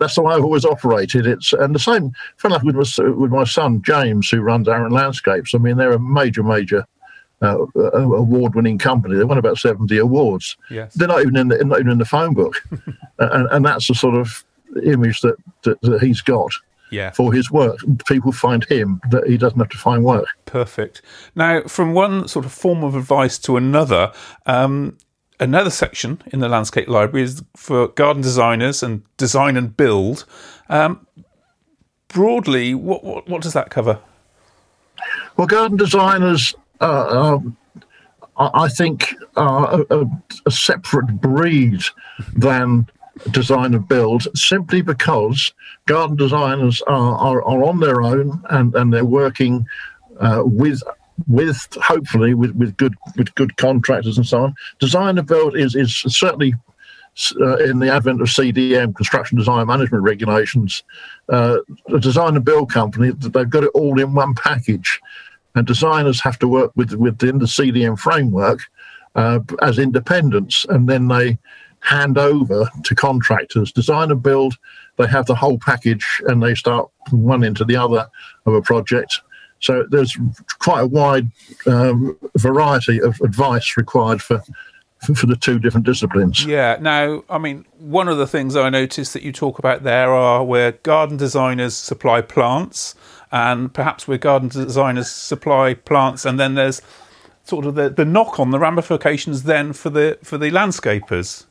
that's 0.00 0.16
the 0.16 0.22
way 0.22 0.34
I've 0.34 0.44
always 0.44 0.64
operated. 0.64 1.26
It's 1.26 1.52
and 1.52 1.74
the 1.74 1.78
same, 1.78 2.12
like 2.42 2.62
with 2.62 2.74
my, 2.74 3.10
with 3.10 3.30
my 3.30 3.44
son 3.44 3.82
James, 3.82 4.28
who 4.28 4.40
runs 4.40 4.68
Arun 4.68 4.92
Landscapes. 4.92 5.54
I 5.54 5.58
mean, 5.58 5.76
they're 5.76 5.92
a 5.92 5.98
major, 5.98 6.42
major 6.42 6.86
uh, 7.42 7.58
uh 7.76 7.90
award-winning 7.92 8.78
company. 8.78 9.16
They 9.16 9.24
won 9.24 9.38
about 9.38 9.58
seventy 9.58 9.98
awards. 9.98 10.56
Yes. 10.70 10.94
They're 10.94 11.08
not 11.08 11.20
even 11.20 11.36
in 11.36 11.48
the 11.48 11.64
not 11.64 11.80
even 11.80 11.92
in 11.92 11.98
the 11.98 12.04
phone 12.04 12.34
book, 12.34 12.62
and, 13.18 13.48
and 13.50 13.64
that's 13.64 13.88
the 13.88 13.94
sort 13.94 14.16
of 14.16 14.44
image 14.84 15.20
that, 15.20 15.36
that, 15.62 15.80
that 15.82 16.02
he's 16.02 16.20
got 16.20 16.50
yeah. 16.90 17.10
for 17.10 17.32
his 17.32 17.50
work. 17.50 17.78
People 18.06 18.32
find 18.32 18.64
him 18.64 19.00
that 19.10 19.26
he 19.26 19.36
doesn't 19.36 19.58
have 19.58 19.68
to 19.70 19.78
find 19.78 20.04
work. 20.04 20.26
Perfect. 20.44 21.02
Now, 21.34 21.62
from 21.62 21.92
one 21.92 22.28
sort 22.28 22.44
of 22.44 22.52
form 22.52 22.84
of 22.84 22.94
advice 22.94 23.38
to 23.40 23.56
another, 23.56 24.12
um, 24.46 24.98
another 25.40 25.70
section 25.70 26.22
in 26.26 26.40
the 26.40 26.48
landscape 26.48 26.88
library 26.88 27.24
is 27.24 27.42
for 27.56 27.88
garden 27.88 28.22
designers 28.22 28.82
and 28.82 29.02
design 29.16 29.56
and 29.56 29.76
build. 29.76 30.24
Um, 30.68 31.06
broadly, 32.08 32.74
what, 32.74 33.04
what, 33.04 33.28
what 33.28 33.42
does 33.42 33.52
that 33.52 33.70
cover? 33.70 34.00
Well, 35.36 35.46
garden 35.46 35.76
designers, 35.76 36.54
uh, 36.80 37.34
um, 37.40 37.56
I 38.38 38.68
think, 38.68 39.14
are 39.36 39.84
a, 39.90 40.06
a, 40.46 40.50
separate 40.50 41.20
breed 41.20 41.80
than 42.34 42.88
design 43.30 43.74
and 43.74 43.88
build 43.88 44.26
simply 44.36 44.82
because 44.82 45.52
garden 45.86 46.16
designers 46.16 46.82
are, 46.82 47.16
are, 47.16 47.42
are 47.42 47.64
on 47.64 47.80
their 47.80 48.02
own 48.02 48.42
and, 48.50 48.74
and 48.74 48.92
they're 48.92 49.04
working 49.04 49.66
uh, 50.20 50.42
with 50.44 50.82
with 51.28 51.66
hopefully 51.80 52.34
with, 52.34 52.54
with 52.56 52.76
good 52.76 52.94
with 53.16 53.34
good 53.34 53.56
contractors 53.56 54.18
and 54.18 54.26
so 54.26 54.42
on. 54.42 54.54
Design 54.78 55.18
and 55.18 55.26
build 55.26 55.56
is 55.56 55.74
is 55.74 55.96
certainly 55.96 56.54
uh, 57.40 57.56
in 57.56 57.78
the 57.78 57.90
advent 57.90 58.20
of 58.20 58.28
CDM, 58.28 58.94
construction 58.94 59.38
design 59.38 59.66
management 59.66 60.04
regulations, 60.04 60.82
uh, 61.30 61.58
a 61.88 61.98
design 61.98 62.36
and 62.36 62.44
build 62.44 62.70
company 62.70 63.12
they've 63.12 63.48
got 63.48 63.64
it 63.64 63.70
all 63.74 63.98
in 63.98 64.14
one 64.14 64.34
package, 64.34 65.00
and 65.54 65.66
designers 65.66 66.20
have 66.20 66.38
to 66.38 66.48
work 66.48 66.72
with 66.76 66.92
within 66.92 67.38
the 67.38 67.46
CDM 67.46 67.98
framework 67.98 68.60
uh, 69.14 69.40
as 69.62 69.78
independents, 69.78 70.66
and 70.68 70.88
then 70.88 71.08
they 71.08 71.38
hand 71.86 72.18
over 72.18 72.68
to 72.84 72.94
contractors, 72.94 73.70
design 73.70 74.10
and 74.10 74.22
build. 74.22 74.54
They 74.96 75.06
have 75.06 75.26
the 75.26 75.36
whole 75.36 75.58
package, 75.58 76.20
and 76.26 76.42
they 76.42 76.54
start 76.54 76.90
from 77.08 77.22
one 77.22 77.44
into 77.44 77.64
the 77.64 77.76
other 77.76 78.08
of 78.44 78.54
a 78.54 78.62
project. 78.62 79.20
So 79.60 79.86
there's 79.88 80.16
quite 80.58 80.80
a 80.80 80.86
wide 80.86 81.30
um, 81.66 82.18
variety 82.36 83.00
of 83.00 83.20
advice 83.20 83.76
required 83.76 84.20
for 84.20 84.42
for 85.14 85.26
the 85.26 85.36
two 85.36 85.58
different 85.58 85.86
disciplines. 85.86 86.44
Yeah. 86.44 86.78
Now, 86.80 87.22
I 87.28 87.38
mean, 87.38 87.66
one 87.78 88.08
of 88.08 88.16
the 88.16 88.26
things 88.26 88.56
I 88.56 88.70
noticed 88.70 89.12
that 89.12 89.22
you 89.22 89.30
talk 89.30 89.58
about 89.58 89.82
there 89.82 90.10
are 90.10 90.42
where 90.42 90.72
garden 90.72 91.16
designers 91.16 91.76
supply 91.76 92.22
plants, 92.22 92.94
and 93.30 93.72
perhaps 93.72 94.08
where 94.08 94.18
garden 94.18 94.48
designers 94.48 95.10
supply 95.10 95.74
plants, 95.74 96.24
and 96.24 96.40
then 96.40 96.54
there's 96.54 96.82
sort 97.44 97.66
of 97.66 97.76
the, 97.76 97.88
the 97.88 98.04
knock 98.04 98.40
on 98.40 98.50
the 98.50 98.58
ramifications 98.58 99.44
then 99.44 99.72
for 99.72 99.90
the 99.90 100.18
for 100.22 100.36
the 100.38 100.50
landscapers. 100.50 101.44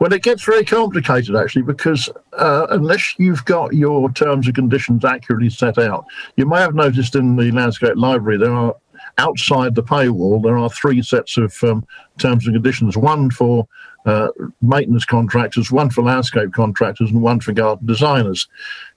Well, 0.00 0.12
it 0.12 0.22
gets 0.22 0.44
very 0.44 0.64
complicated 0.64 1.36
actually 1.36 1.62
because 1.62 2.08
uh, 2.32 2.66
unless 2.70 3.14
you've 3.18 3.44
got 3.44 3.74
your 3.74 4.10
terms 4.12 4.46
and 4.46 4.54
conditions 4.54 5.04
accurately 5.04 5.50
set 5.50 5.78
out, 5.78 6.04
you 6.36 6.46
may 6.46 6.60
have 6.60 6.74
noticed 6.74 7.14
in 7.14 7.36
the 7.36 7.50
landscape 7.52 7.96
library 7.96 8.38
there 8.38 8.54
are 8.54 8.74
outside 9.18 9.74
the 9.74 9.82
paywall, 9.82 10.42
there 10.42 10.58
are 10.58 10.70
three 10.70 11.02
sets 11.02 11.36
of 11.36 11.54
um, 11.62 11.86
terms 12.18 12.46
and 12.46 12.54
conditions 12.54 12.96
one 12.96 13.30
for 13.30 13.66
uh, 14.06 14.28
maintenance 14.60 15.04
contractors, 15.04 15.70
one 15.70 15.88
for 15.88 16.02
landscape 16.02 16.52
contractors, 16.52 17.10
and 17.10 17.22
one 17.22 17.40
for 17.40 17.52
garden 17.52 17.86
designers. 17.86 18.48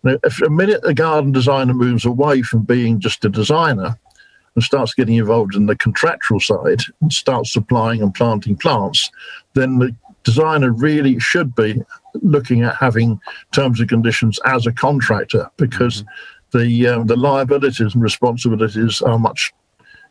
Now, 0.03 0.17
if 0.23 0.41
a 0.41 0.49
minute 0.49 0.81
a 0.83 0.93
garden 0.93 1.31
designer 1.31 1.73
moves 1.73 2.05
away 2.05 2.41
from 2.41 2.63
being 2.63 2.99
just 2.99 3.23
a 3.23 3.29
designer 3.29 3.97
and 4.55 4.63
starts 4.63 4.93
getting 4.93 5.15
involved 5.15 5.55
in 5.55 5.67
the 5.67 5.75
contractual 5.75 6.39
side 6.39 6.81
and 7.01 7.13
starts 7.13 7.53
supplying 7.53 8.01
and 8.01 8.13
planting 8.13 8.57
plants, 8.57 9.11
then 9.53 9.77
the 9.79 9.95
designer 10.27 10.73
really 10.73 11.17
should 11.19 11.55
be 11.55 11.81
looking 12.15 12.63
at 12.63 12.75
having 12.75 13.17
terms 13.53 13.79
and 13.79 13.87
conditions 13.87 14.39
as 14.43 14.67
a 14.67 14.73
contractor 14.73 15.49
because 15.55 16.03
mm-hmm. 16.03 16.57
the 16.57 16.87
um, 16.87 17.07
the 17.07 17.15
liabilities 17.15 17.93
and 17.93 18.03
responsibilities 18.03 19.01
are 19.01 19.17
much 19.17 19.53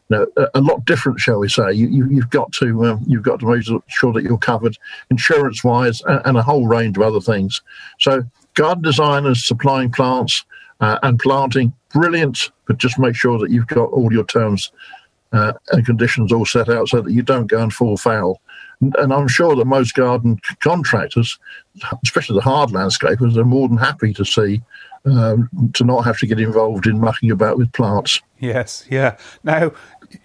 know, 0.09 0.27
a, 0.39 0.47
a, 0.55 0.61
lot 0.61 0.87
different, 0.87 1.21
shall 1.21 1.41
we 1.41 1.51
say? 1.51 1.71
You, 1.73 1.89
you, 1.89 2.21
have 2.21 2.31
got 2.31 2.51
to 2.53 2.87
um, 2.87 3.05
you've 3.07 3.25
got 3.25 3.41
to 3.41 3.47
make 3.47 3.65
sure 3.89 4.13
that 4.15 4.23
you're 4.23 4.39
covered 4.39 4.79
insurance 5.11 5.63
wise 5.63 6.01
and, 6.07 6.23
and, 6.25 6.37
a 6.39 6.43
whole 6.43 6.67
range 6.67 6.97
of 6.97 7.03
other 7.03 7.21
things. 7.21 7.61
So, 8.01 8.23
garden 8.55 8.83
designers 8.83 9.45
supplying 9.45 9.91
plants 9.91 10.47
uh, 10.81 10.99
and 11.03 11.19
planting, 11.19 11.75
brilliant, 11.93 12.51
but 12.67 12.79
just 12.79 12.99
make 12.99 13.17
sure 13.17 13.39
that 13.39 13.51
you've 13.51 13.67
got 13.67 13.91
all 13.91 14.11
your 14.11 14.25
terms 14.25 14.73
uh, 15.33 15.53
and 15.73 15.85
conditions 15.85 16.33
all 16.33 16.47
set 16.47 16.71
out 16.71 16.89
so 16.89 17.03
that 17.03 17.13
you 17.13 17.23
don't 17.23 17.49
go 17.49 17.63
and 17.63 17.73
fall 17.73 17.97
foul. 17.97 18.41
And, 18.81 19.13
I'm 19.13 19.29
sure 19.29 19.57
that 19.57 19.65
most 19.65 19.95
garden 19.95 20.39
contractors, 20.61 21.39
especially 22.05 22.37
the 22.37 22.43
hard 22.43 22.71
landscapers, 22.71 23.37
are 23.37 23.45
more 23.45 23.69
than 23.69 23.79
happy 23.79 24.13
to 24.15 24.25
see 24.25 24.61
um, 25.07 25.49
to 25.75 25.85
not 25.85 26.05
have 26.05 26.19
to 26.19 26.27
get 26.27 26.41
involved 26.41 26.87
in 26.87 27.01
mucking 27.01 27.31
about 27.31 27.59
with 27.59 27.73
plants. 27.73 28.21
Yes, 28.39 28.85
yeah. 28.91 29.17
Now, 29.45 29.73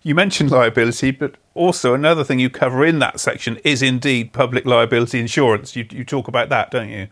you 0.03 0.15
mentioned 0.15 0.51
liability, 0.51 1.11
but 1.11 1.35
also 1.53 1.93
another 1.93 2.23
thing 2.23 2.39
you 2.39 2.49
cover 2.49 2.85
in 2.85 2.99
that 2.99 3.19
section 3.19 3.57
is 3.63 3.81
indeed 3.81 4.33
public 4.33 4.65
liability 4.65 5.19
insurance. 5.19 5.75
You, 5.75 5.85
you 5.91 6.03
talk 6.03 6.27
about 6.27 6.49
that, 6.49 6.71
don't 6.71 6.89
you? 6.89 7.07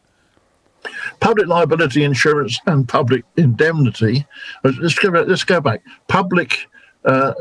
Public 1.20 1.48
liability 1.48 2.04
insurance 2.04 2.60
and 2.66 2.88
public 2.88 3.24
indemnity. 3.38 4.26
Let's 4.64 4.98
go 4.98 5.12
back. 5.12 5.28
Let's 5.28 5.44
go 5.44 5.60
back. 5.60 5.84
Public 6.08 6.68
uh, 7.06 7.34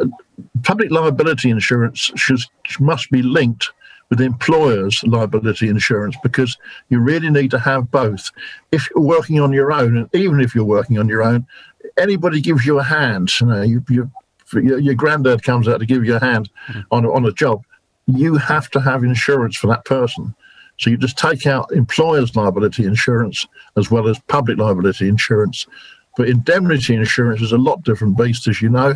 public 0.62 0.90
liability 0.90 1.50
insurance 1.50 2.12
should, 2.14 2.40
must 2.78 3.10
be 3.10 3.22
linked 3.22 3.70
with 4.10 4.20
employers' 4.20 5.02
liability 5.04 5.68
insurance 5.68 6.16
because 6.22 6.56
you 6.88 6.98
really 6.98 7.30
need 7.30 7.50
to 7.50 7.58
have 7.58 7.90
both. 7.90 8.30
If 8.72 8.88
you're 8.90 9.04
working 9.04 9.40
on 9.40 9.52
your 9.52 9.72
own, 9.72 9.96
and 9.96 10.14
even 10.14 10.40
if 10.40 10.54
you're 10.54 10.64
working 10.64 10.98
on 10.98 11.08
your 11.08 11.22
own, 11.22 11.46
anybody 11.98 12.40
gives 12.40 12.64
you 12.64 12.78
a 12.78 12.82
hand. 12.82 13.30
You 13.40 13.46
know, 13.46 13.62
you, 13.62 13.84
you 13.88 14.10
your, 14.54 14.78
your 14.78 14.94
granddad 14.94 15.42
comes 15.42 15.68
out 15.68 15.80
to 15.80 15.86
give 15.86 16.04
you 16.04 16.16
a 16.16 16.20
hand 16.20 16.50
mm-hmm. 16.68 16.80
on, 16.90 17.06
on 17.06 17.26
a 17.26 17.32
job, 17.32 17.64
you 18.06 18.36
have 18.36 18.70
to 18.70 18.80
have 18.80 19.04
insurance 19.04 19.56
for 19.56 19.66
that 19.66 19.84
person. 19.84 20.34
So 20.78 20.90
you 20.90 20.96
just 20.96 21.18
take 21.18 21.46
out 21.46 21.72
employer's 21.72 22.34
liability 22.36 22.84
insurance 22.84 23.46
as 23.76 23.90
well 23.90 24.08
as 24.08 24.18
public 24.28 24.58
liability 24.58 25.08
insurance. 25.08 25.66
But 26.16 26.28
indemnity 26.28 26.94
insurance 26.94 27.42
is 27.42 27.52
a 27.52 27.58
lot 27.58 27.82
different 27.82 28.16
beast, 28.16 28.48
as 28.48 28.62
you 28.62 28.68
know. 28.68 28.94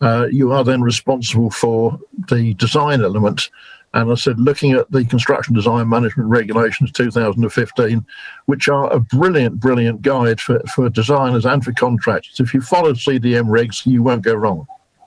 Uh, 0.00 0.26
you 0.30 0.52
are 0.52 0.64
then 0.64 0.82
responsible 0.82 1.50
for 1.50 1.98
the 2.28 2.54
design 2.54 3.02
element. 3.02 3.50
And 3.94 4.10
I 4.10 4.14
said, 4.16 4.40
looking 4.40 4.72
at 4.72 4.90
the 4.90 5.04
Construction 5.04 5.54
Design 5.54 5.88
Management 5.88 6.28
Regulations 6.28 6.90
2015, 6.92 8.04
which 8.46 8.68
are 8.68 8.92
a 8.92 8.98
brilliant, 8.98 9.60
brilliant 9.60 10.02
guide 10.02 10.40
for, 10.40 10.58
for 10.74 10.88
designers 10.90 11.46
and 11.46 11.64
for 11.64 11.72
contractors. 11.72 12.40
If 12.40 12.52
you 12.52 12.60
follow 12.60 12.92
CDM 12.92 13.46
regs, 13.46 13.86
you 13.86 14.02
won't 14.02 14.22
go 14.22 14.34
wrong. 14.34 14.66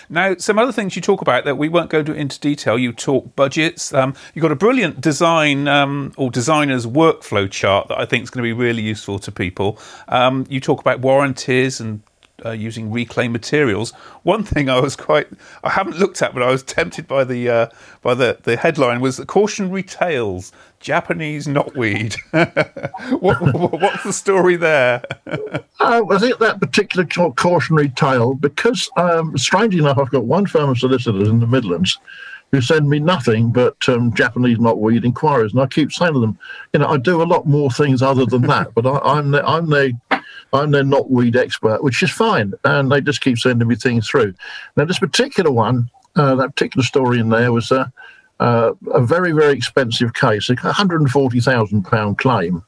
Now, 0.10 0.36
some 0.38 0.58
other 0.58 0.72
things 0.72 0.96
you 0.96 1.02
talk 1.02 1.22
about 1.22 1.44
that 1.44 1.58
we 1.58 1.68
won't 1.68 1.90
go 1.90 2.00
into 2.00 2.40
detail. 2.40 2.80
You 2.80 2.94
talk 2.94 3.36
budgets. 3.36 3.94
Um, 3.94 4.16
you've 4.34 4.42
got 4.42 4.54
a 4.54 4.56
brilliant 4.56 5.02
design 5.02 5.68
um, 5.68 6.14
or 6.16 6.32
designer's 6.32 6.86
workflow 6.88 7.52
chart 7.52 7.90
that 7.90 8.00
I 8.00 8.06
think 8.06 8.24
is 8.24 8.30
going 8.30 8.44
to 8.44 8.48
be 8.48 8.54
really 8.54 8.84
useful 8.84 9.20
to 9.20 9.32
people. 9.34 9.78
Um, 10.08 10.46
you 10.50 10.62
talk 10.62 10.80
about 10.80 11.02
warranties 11.02 11.82
and 11.82 12.02
uh, 12.46 12.52
using 12.52 12.92
reclaimed 12.92 13.34
materials. 13.34 13.92
One 14.24 14.44
thing 14.44 14.70
I 14.70 14.80
was 14.80 14.96
quite 14.96 15.28
I 15.64 15.70
haven't 15.70 15.98
looked 15.98 16.22
at, 16.22 16.34
but 16.34 16.44
I 16.44 16.52
was 16.52 16.64
tempted 16.64 17.08
by 17.08 17.24
the 17.24 17.50
uh, 17.50 17.68
by 18.02 18.14
the, 18.14 18.38
the 18.44 18.58
headline 18.58 19.02
was 19.02 19.18
the 19.18 19.26
cautionary 19.26 19.84
tales 19.84 20.52
Japanese 20.80 21.48
knotweed. 21.48 22.16
what, 23.20 23.82
what's 23.82 24.04
the 24.04 24.14
story 24.14 24.56
there? 24.56 25.04
uh, 25.28 25.62
I 26.10 26.18
think 26.20 26.38
that 26.40 26.60
particular 26.60 27.06
cautionary 27.06 27.90
tale 27.90 28.36
because 28.36 28.90
um, 28.98 29.38
strangely 29.38 29.80
enough, 29.80 29.98
I've 29.98 30.12
got 30.12 30.26
one 30.26 30.46
firm 30.46 30.70
of 30.70 30.78
solicitors 30.78 31.28
in 31.28 31.40
the 31.40 31.48
Midlands 31.48 31.98
who 32.52 32.62
send 32.62 32.88
me 32.88 33.00
nothing 33.00 33.52
but 33.52 33.78
um, 33.90 34.14
Japanese 34.14 34.58
knotweed 34.58 35.04
inquiries, 35.04 35.52
and 35.52 35.62
I 35.62 35.68
keep 35.68 35.92
saying 35.92 36.14
to 36.14 36.20
them, 36.20 36.40
you 36.74 36.80
know, 36.80 36.88
I 36.88 36.98
do 36.98 37.22
a 37.22 37.26
lot 37.26 37.46
more 37.46 37.70
things 37.70 38.02
other 38.02 38.26
than 38.26 38.44
that, 38.44 38.74
but 38.74 38.86
I, 38.86 39.18
am 39.18 39.32
the, 39.32 39.46
I'm 39.46 39.70
their 39.70 39.92
I'm 40.54 40.72
their 40.72 40.84
knotweed 40.84 41.36
expert, 41.36 41.84
which 41.84 42.02
is 42.02 42.12
fine, 42.12 42.54
and 42.64 42.92
they 42.92 43.02
just 43.02 43.22
keep 43.22 43.38
sending 43.38 43.68
me 43.68 43.76
things 43.76 44.08
through. 44.08 44.34
Now, 44.76 44.86
this 44.86 45.00
particular 45.00 45.52
one, 45.52 45.90
uh, 46.16 46.36
that 46.36 46.56
particular 46.56 46.84
story 46.84 47.20
in 47.20 47.30
there 47.30 47.52
was 47.52 47.72
a, 47.72 47.92
uh, 48.40 48.74
a 48.94 49.02
very, 49.02 49.32
very 49.32 49.54
expensive 49.54 50.14
case, 50.14 50.50
a 50.50 50.56
£140,000 50.56 52.18
claim, 52.18 52.64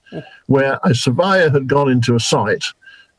where 0.47 0.79
a 0.83 0.93
surveyor 0.93 1.49
had 1.49 1.67
gone 1.67 1.89
into 1.89 2.15
a 2.15 2.19
site 2.19 2.65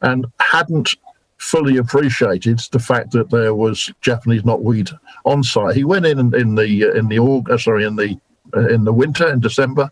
and 0.02 0.26
hadn't 0.40 0.94
fully 1.38 1.78
appreciated 1.78 2.58
the 2.70 2.78
fact 2.78 3.12
that 3.12 3.30
there 3.30 3.54
was 3.54 3.90
Japanese 4.02 4.42
knotweed 4.42 4.92
on 5.24 5.42
site. 5.42 5.74
He 5.74 5.84
went 5.84 6.04
in 6.04 6.18
in 6.34 6.54
the 6.54 6.96
in 6.96 7.08
the 7.08 7.18
uh, 7.50 7.56
sorry 7.56 7.84
in 7.84 7.96
the 7.96 8.20
uh, 8.54 8.68
in 8.68 8.84
the 8.84 8.92
winter 8.92 9.30
in 9.32 9.40
December, 9.40 9.90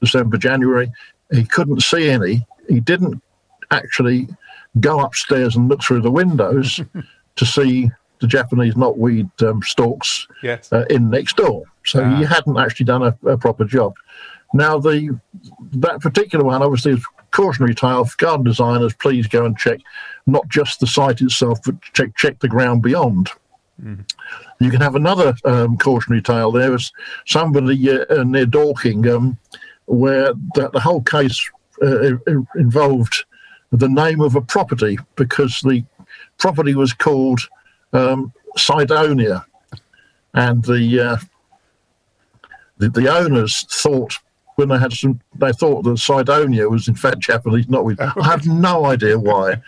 December 0.00 0.36
January. 0.36 0.92
He 1.30 1.44
couldn't 1.44 1.82
see 1.82 2.10
any. 2.10 2.46
He 2.68 2.80
didn't 2.80 3.22
actually 3.70 4.28
go 4.80 5.00
upstairs 5.00 5.56
and 5.56 5.68
look 5.68 5.82
through 5.82 6.02
the 6.02 6.10
windows 6.10 6.80
to 7.36 7.46
see 7.46 7.90
the 8.20 8.26
Japanese 8.26 8.74
knotweed 8.74 9.30
um, 9.42 9.62
stalks 9.62 10.26
yes. 10.42 10.72
uh, 10.72 10.84
in 10.90 11.10
next 11.10 11.36
door. 11.36 11.64
So 11.84 12.02
ah. 12.02 12.16
he 12.16 12.24
hadn't 12.24 12.58
actually 12.58 12.86
done 12.86 13.02
a, 13.02 13.16
a, 13.26 13.36
proper 13.36 13.64
job. 13.64 13.94
Now 14.52 14.78
the 14.78 15.18
that 15.72 16.00
particular 16.00 16.44
one 16.44 16.62
obviously 16.62 16.92
is 16.92 17.04
cautionary 17.32 17.74
tale 17.74 18.04
for 18.04 18.16
garden 18.16 18.44
designers. 18.44 18.94
Please 18.94 19.26
go 19.26 19.44
and 19.44 19.58
check 19.58 19.80
not 20.26 20.48
just 20.48 20.80
the 20.80 20.86
site 20.86 21.20
itself, 21.20 21.58
but 21.64 21.80
check 21.92 22.16
check 22.16 22.38
the 22.38 22.48
ground 22.48 22.82
beyond. 22.82 23.30
Mm. 23.82 24.08
You 24.60 24.70
can 24.70 24.80
have 24.80 24.94
another 24.94 25.34
um, 25.44 25.76
cautionary 25.76 26.22
tale. 26.22 26.52
There 26.52 26.70
was 26.70 26.92
somebody 27.26 27.90
uh, 27.90 28.22
near 28.22 28.46
Dorking 28.46 29.06
um, 29.08 29.36
where 29.86 30.32
the, 30.54 30.70
the, 30.72 30.80
whole 30.80 31.02
case 31.02 31.50
uh, 31.82 32.16
involved 32.54 33.24
the 33.78 33.88
name 33.88 34.20
of 34.20 34.34
a 34.36 34.40
property 34.40 34.98
because 35.16 35.60
the 35.60 35.84
property 36.38 36.74
was 36.74 36.92
called 36.92 37.40
um, 37.92 38.32
Cydonia, 38.56 39.44
and 40.34 40.64
the, 40.64 41.00
uh, 41.00 41.16
the 42.78 42.88
the 42.88 43.08
owners 43.08 43.64
thought 43.70 44.18
when 44.56 44.68
they 44.68 44.78
had 44.78 44.92
some, 44.92 45.20
they 45.36 45.52
thought 45.52 45.82
that 45.82 45.98
Cydonia 45.98 46.68
was 46.68 46.86
in 46.86 46.94
fact 46.94 47.20
Japanese 47.20 47.68
not 47.68 47.84
knotweed. 47.84 47.98
I 48.00 48.26
have 48.26 48.46
no 48.46 48.84
idea 48.84 49.18
why, 49.18 49.60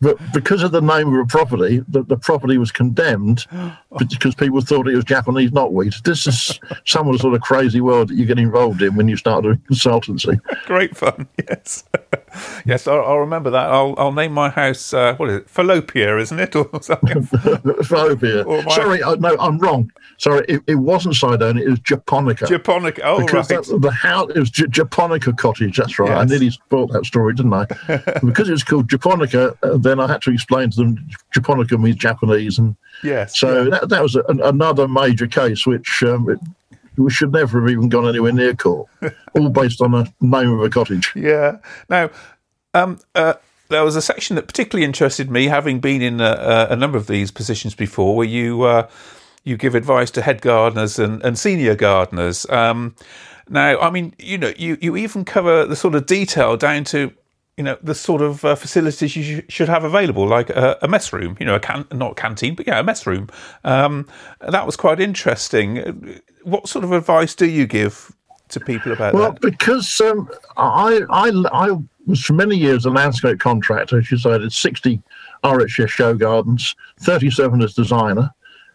but 0.00 0.18
because 0.32 0.62
of 0.62 0.72
the 0.72 0.80
name 0.80 1.14
of 1.14 1.20
a 1.20 1.26
property, 1.26 1.82
the, 1.88 2.02
the 2.02 2.16
property 2.16 2.58
was 2.58 2.72
condemned 2.72 3.46
because 3.98 4.34
people 4.34 4.60
thought 4.60 4.88
it 4.88 4.96
was 4.96 5.04
Japanese 5.04 5.50
knotweed. 5.52 6.02
This 6.02 6.26
is 6.26 6.58
some 6.84 7.06
of 7.06 7.14
the 7.14 7.18
sort 7.20 7.34
of 7.34 7.42
crazy 7.42 7.80
world 7.80 8.08
that 8.08 8.14
you 8.14 8.26
get 8.26 8.38
involved 8.38 8.82
in 8.82 8.96
when 8.96 9.08
you 9.08 9.16
start 9.16 9.44
doing 9.44 9.62
consultancy. 9.70 10.40
Great 10.66 10.96
fun, 10.96 11.28
yes. 11.48 11.84
yes, 12.64 12.86
I'll, 12.86 13.04
I'll, 13.04 13.18
remember 13.18 13.50
that. 13.50 13.66
I'll, 13.66 13.94
I'll 13.98 14.12
name 14.12 14.32
my 14.32 14.48
house, 14.48 14.92
uh, 14.92 15.14
what 15.16 15.30
is 15.30 15.36
it, 15.36 15.50
Fallopia, 15.50 16.18
isn't 16.18 16.38
it? 16.38 16.54
Or 16.74 16.82
something? 16.82 17.22
Fallopia. 17.84 18.44
My... 18.44 18.74
Sorry, 18.74 19.02
uh, 19.02 19.16
no, 19.16 19.36
I'm 19.38 19.58
wrong. 19.58 19.90
Sorry, 20.18 20.44
it, 20.48 20.62
it, 20.66 20.76
wasn't 20.76 21.16
Cydonia, 21.16 21.64
it 21.64 21.70
was 21.70 21.80
Japonica. 21.80 22.46
Japonica, 22.46 23.02
oh, 23.04 23.24
because 23.24 23.50
right. 23.50 23.64
That, 23.64 23.80
the 23.80 23.90
house, 23.90 24.30
it 24.34 24.38
was 24.38 24.50
J- 24.50 24.68
Japonica 24.68 25.32
Cottage, 25.32 25.76
that's 25.76 25.98
right. 25.98 26.10
Yes. 26.10 26.18
I 26.18 26.24
nearly 26.24 26.50
spoiled 26.50 26.92
that 26.92 27.04
story, 27.04 27.34
didn't 27.34 27.52
I? 27.52 27.66
because 28.24 28.48
it 28.48 28.52
was 28.52 28.64
called 28.64 28.88
Japonica, 28.88 29.56
uh, 29.62 29.76
then 29.76 30.00
I 30.00 30.06
had 30.06 30.22
to 30.22 30.30
explain 30.30 30.70
to 30.70 30.76
them 30.76 31.08
Japonica 31.32 31.76
means 31.76 31.96
Japanese. 31.96 32.58
and 32.58 32.76
Yes. 33.02 33.38
So 33.38 33.64
yeah. 33.64 33.70
that, 33.70 33.88
that 33.88 34.02
was 34.02 34.16
a, 34.16 34.24
another 34.28 34.88
major 34.88 35.26
case 35.26 35.66
which 35.66 36.02
um, 36.02 36.30
it, 36.30 36.38
we 36.96 37.10
should 37.10 37.32
never 37.32 37.60
have 37.60 37.70
even 37.70 37.88
gone 37.88 38.08
anywhere 38.08 38.32
near 38.32 38.54
court, 38.54 38.88
all 39.34 39.48
based 39.48 39.80
on 39.80 39.94
a 39.94 40.12
name 40.20 40.50
of 40.50 40.60
a 40.60 40.70
cottage. 40.70 41.12
Yeah. 41.14 41.58
Now, 41.88 42.10
um, 42.72 42.98
uh, 43.14 43.34
there 43.68 43.84
was 43.84 43.96
a 43.96 44.02
section 44.02 44.36
that 44.36 44.46
particularly 44.46 44.84
interested 44.84 45.30
me, 45.30 45.46
having 45.46 45.80
been 45.80 46.02
in 46.02 46.20
a, 46.20 46.68
a 46.70 46.76
number 46.76 46.98
of 46.98 47.06
these 47.06 47.30
positions 47.30 47.74
before, 47.74 48.16
where 48.16 48.26
you 48.26 48.62
uh, 48.62 48.88
you 49.44 49.56
give 49.56 49.74
advice 49.74 50.10
to 50.12 50.22
head 50.22 50.40
gardeners 50.40 50.98
and, 50.98 51.22
and 51.22 51.38
senior 51.38 51.74
gardeners. 51.74 52.48
Um, 52.48 52.94
now, 53.48 53.78
I 53.78 53.90
mean, 53.90 54.14
you 54.18 54.38
know, 54.38 54.52
you, 54.56 54.78
you 54.80 54.96
even 54.96 55.24
cover 55.24 55.66
the 55.66 55.76
sort 55.76 55.94
of 55.94 56.06
detail 56.06 56.56
down 56.56 56.84
to 56.84 57.12
you 57.56 57.62
know 57.62 57.78
the 57.82 57.94
sort 57.94 58.20
of 58.20 58.44
uh, 58.44 58.54
facilities 58.54 59.14
you 59.16 59.22
sh- 59.22 59.44
should 59.48 59.68
have 59.68 59.84
available, 59.84 60.26
like 60.26 60.50
a, 60.50 60.76
a, 60.82 60.88
mess 60.88 61.12
room, 61.12 61.36
you 61.38 61.46
know, 61.46 61.54
a 61.54 61.60
can 61.60 61.86
not 61.92 62.16
canteen, 62.16 62.54
but 62.54 62.66
yeah, 62.66 62.80
a 62.80 62.82
mess 62.82 63.06
room. 63.06 63.28
Um, 63.62 64.08
that 64.40 64.66
was 64.66 64.76
quite 64.76 65.00
interesting. 65.00 66.20
What 66.42 66.68
sort 66.68 66.84
of 66.84 66.92
advice 66.92 67.34
do 67.34 67.46
you 67.46 67.66
give 67.66 68.12
to 68.48 68.60
people 68.60 68.92
about 68.92 69.14
well, 69.14 69.32
that? 69.32 69.42
Well, 69.42 69.50
because 69.50 70.00
um, 70.00 70.28
I, 70.56 71.00
I, 71.10 71.30
I 71.52 71.70
was 72.06 72.24
for 72.24 72.32
many 72.32 72.56
years 72.56 72.86
a 72.86 72.90
landscape 72.90 73.38
contractor. 73.38 73.98
As 73.98 74.10
you 74.10 74.18
said, 74.18 74.42
it's 74.42 74.58
sixty 74.58 75.00
RHS 75.44 75.88
show 75.88 76.14
gardens, 76.14 76.74
thirty-seven 77.00 77.62
as 77.62 77.74
designer, 77.74 78.30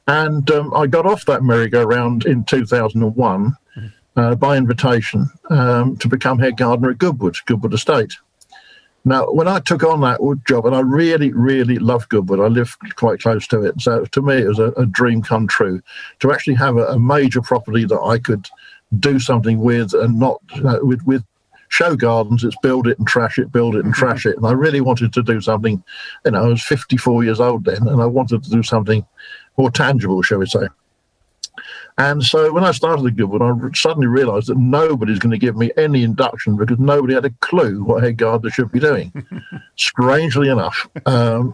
and 0.07 0.49
um, 0.51 0.73
I 0.73 0.87
got 0.87 1.05
off 1.05 1.25
that 1.25 1.43
merry-go-round 1.43 2.25
in 2.25 2.45
two 2.45 2.65
thousand 2.65 3.03
and 3.03 3.15
one. 3.15 3.55
Uh, 4.15 4.35
by 4.35 4.57
invitation 4.57 5.29
um, 5.49 5.95
to 5.95 6.09
become 6.09 6.37
head 6.37 6.57
gardener 6.57 6.89
at 6.89 6.97
Goodwood, 6.97 7.37
Goodwood 7.45 7.73
Estate. 7.73 8.17
Now, 9.05 9.25
when 9.31 9.47
I 9.47 9.59
took 9.59 9.83
on 9.83 10.01
that 10.01 10.19
job, 10.47 10.65
and 10.65 10.75
I 10.75 10.81
really, 10.81 11.31
really 11.31 11.77
love 11.77 12.07
Goodwood, 12.09 12.39
I 12.39 12.47
live 12.47 12.77
quite 12.95 13.19
close 13.19 13.47
to 13.47 13.63
it. 13.63 13.79
So 13.81 14.05
to 14.05 14.21
me, 14.21 14.35
it 14.35 14.47
was 14.47 14.59
a, 14.59 14.71
a 14.71 14.85
dream 14.85 15.21
come 15.21 15.47
true 15.47 15.81
to 16.19 16.31
actually 16.31 16.55
have 16.55 16.77
a, 16.77 16.85
a, 16.87 16.99
major 16.99 17.41
property 17.41 17.85
that 17.85 17.99
I 17.99 18.19
could 18.19 18.49
do 18.99 19.19
something 19.19 19.59
with 19.59 19.93
and 19.93 20.19
not 20.19 20.41
uh, 20.65 20.79
with 20.81 21.01
with 21.05 21.23
show 21.69 21.95
gardens. 21.95 22.43
It's 22.43 22.57
build 22.61 22.87
it 22.87 22.99
and 22.99 23.07
trash 23.07 23.37
it, 23.39 23.51
build 23.51 23.75
it 23.75 23.85
and 23.85 23.93
trash 23.93 24.25
it. 24.25 24.35
And 24.35 24.45
I 24.45 24.51
really 24.51 24.81
wanted 24.81 25.13
to 25.13 25.23
do 25.23 25.39
something. 25.39 25.81
You 26.25 26.31
know, 26.31 26.43
I 26.43 26.47
was 26.47 26.63
54 26.63 27.23
years 27.23 27.39
old 27.39 27.65
then, 27.65 27.87
and 27.87 28.01
I 28.01 28.05
wanted 28.05 28.43
to 28.43 28.49
do 28.49 28.63
something 28.63 29.05
more 29.57 29.71
tangible, 29.71 30.21
shall 30.21 30.39
we 30.39 30.45
say. 30.45 30.67
And 31.99 32.23
so 32.23 32.53
when 32.53 32.63
I 32.63 32.71
started 32.71 33.03
the 33.03 33.11
Goodwood, 33.11 33.41
I 33.41 33.53
suddenly 33.75 34.07
realised 34.07 34.47
that 34.47 34.57
nobody's 34.57 35.19
going 35.19 35.31
to 35.31 35.37
give 35.37 35.57
me 35.57 35.69
any 35.75 36.03
induction 36.03 36.55
because 36.55 36.79
nobody 36.79 37.13
had 37.13 37.25
a 37.25 37.29
clue 37.41 37.83
what 37.83 38.01
head 38.01 38.15
gardener 38.15 38.49
should 38.49 38.71
be 38.71 38.79
doing. 38.79 39.11
Strangely 39.75 40.47
enough, 40.47 40.87
um, 41.05 41.53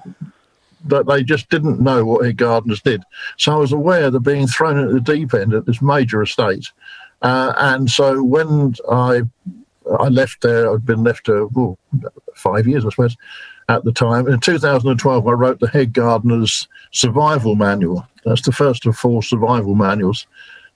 that 0.86 1.08
they 1.08 1.24
just 1.24 1.50
didn't 1.50 1.80
know 1.82 2.06
what 2.06 2.24
head 2.24 2.38
gardeners 2.38 2.80
did. 2.80 3.04
So 3.38 3.54
I 3.54 3.56
was 3.56 3.72
aware 3.72 4.06
of 4.06 4.24
being 4.24 4.46
thrown 4.46 4.78
at 4.78 4.94
the 4.94 5.00
deep 5.00 5.34
end 5.34 5.52
at 5.56 5.66
this 5.66 5.82
major 5.82 6.22
estate. 6.22 6.68
Uh, 7.24 7.54
and 7.58 7.90
so 7.90 8.24
when 8.24 8.76
I 8.90 9.24
I 10.00 10.10
left 10.10 10.42
there, 10.42 10.72
I'd 10.72 10.86
been 10.86 11.04
left 11.04 11.28
uh, 11.28 11.48
oh, 11.56 11.78
five 12.36 12.68
years, 12.68 12.86
I 12.86 12.90
suppose, 12.90 13.18
at 13.70 13.84
the 13.84 13.92
time. 13.92 14.28
In 14.28 14.40
2012, 14.40 15.28
I 15.28 15.32
wrote 15.32 15.60
the 15.60 15.68
head 15.68 15.94
gardener's 15.94 16.68
survival 16.92 17.56
manual. 17.56 18.08
That's 18.24 18.42
the 18.42 18.52
first 18.52 18.86
of 18.86 18.98
four 18.98 19.24
survival 19.24 19.76
manuals 19.76 20.28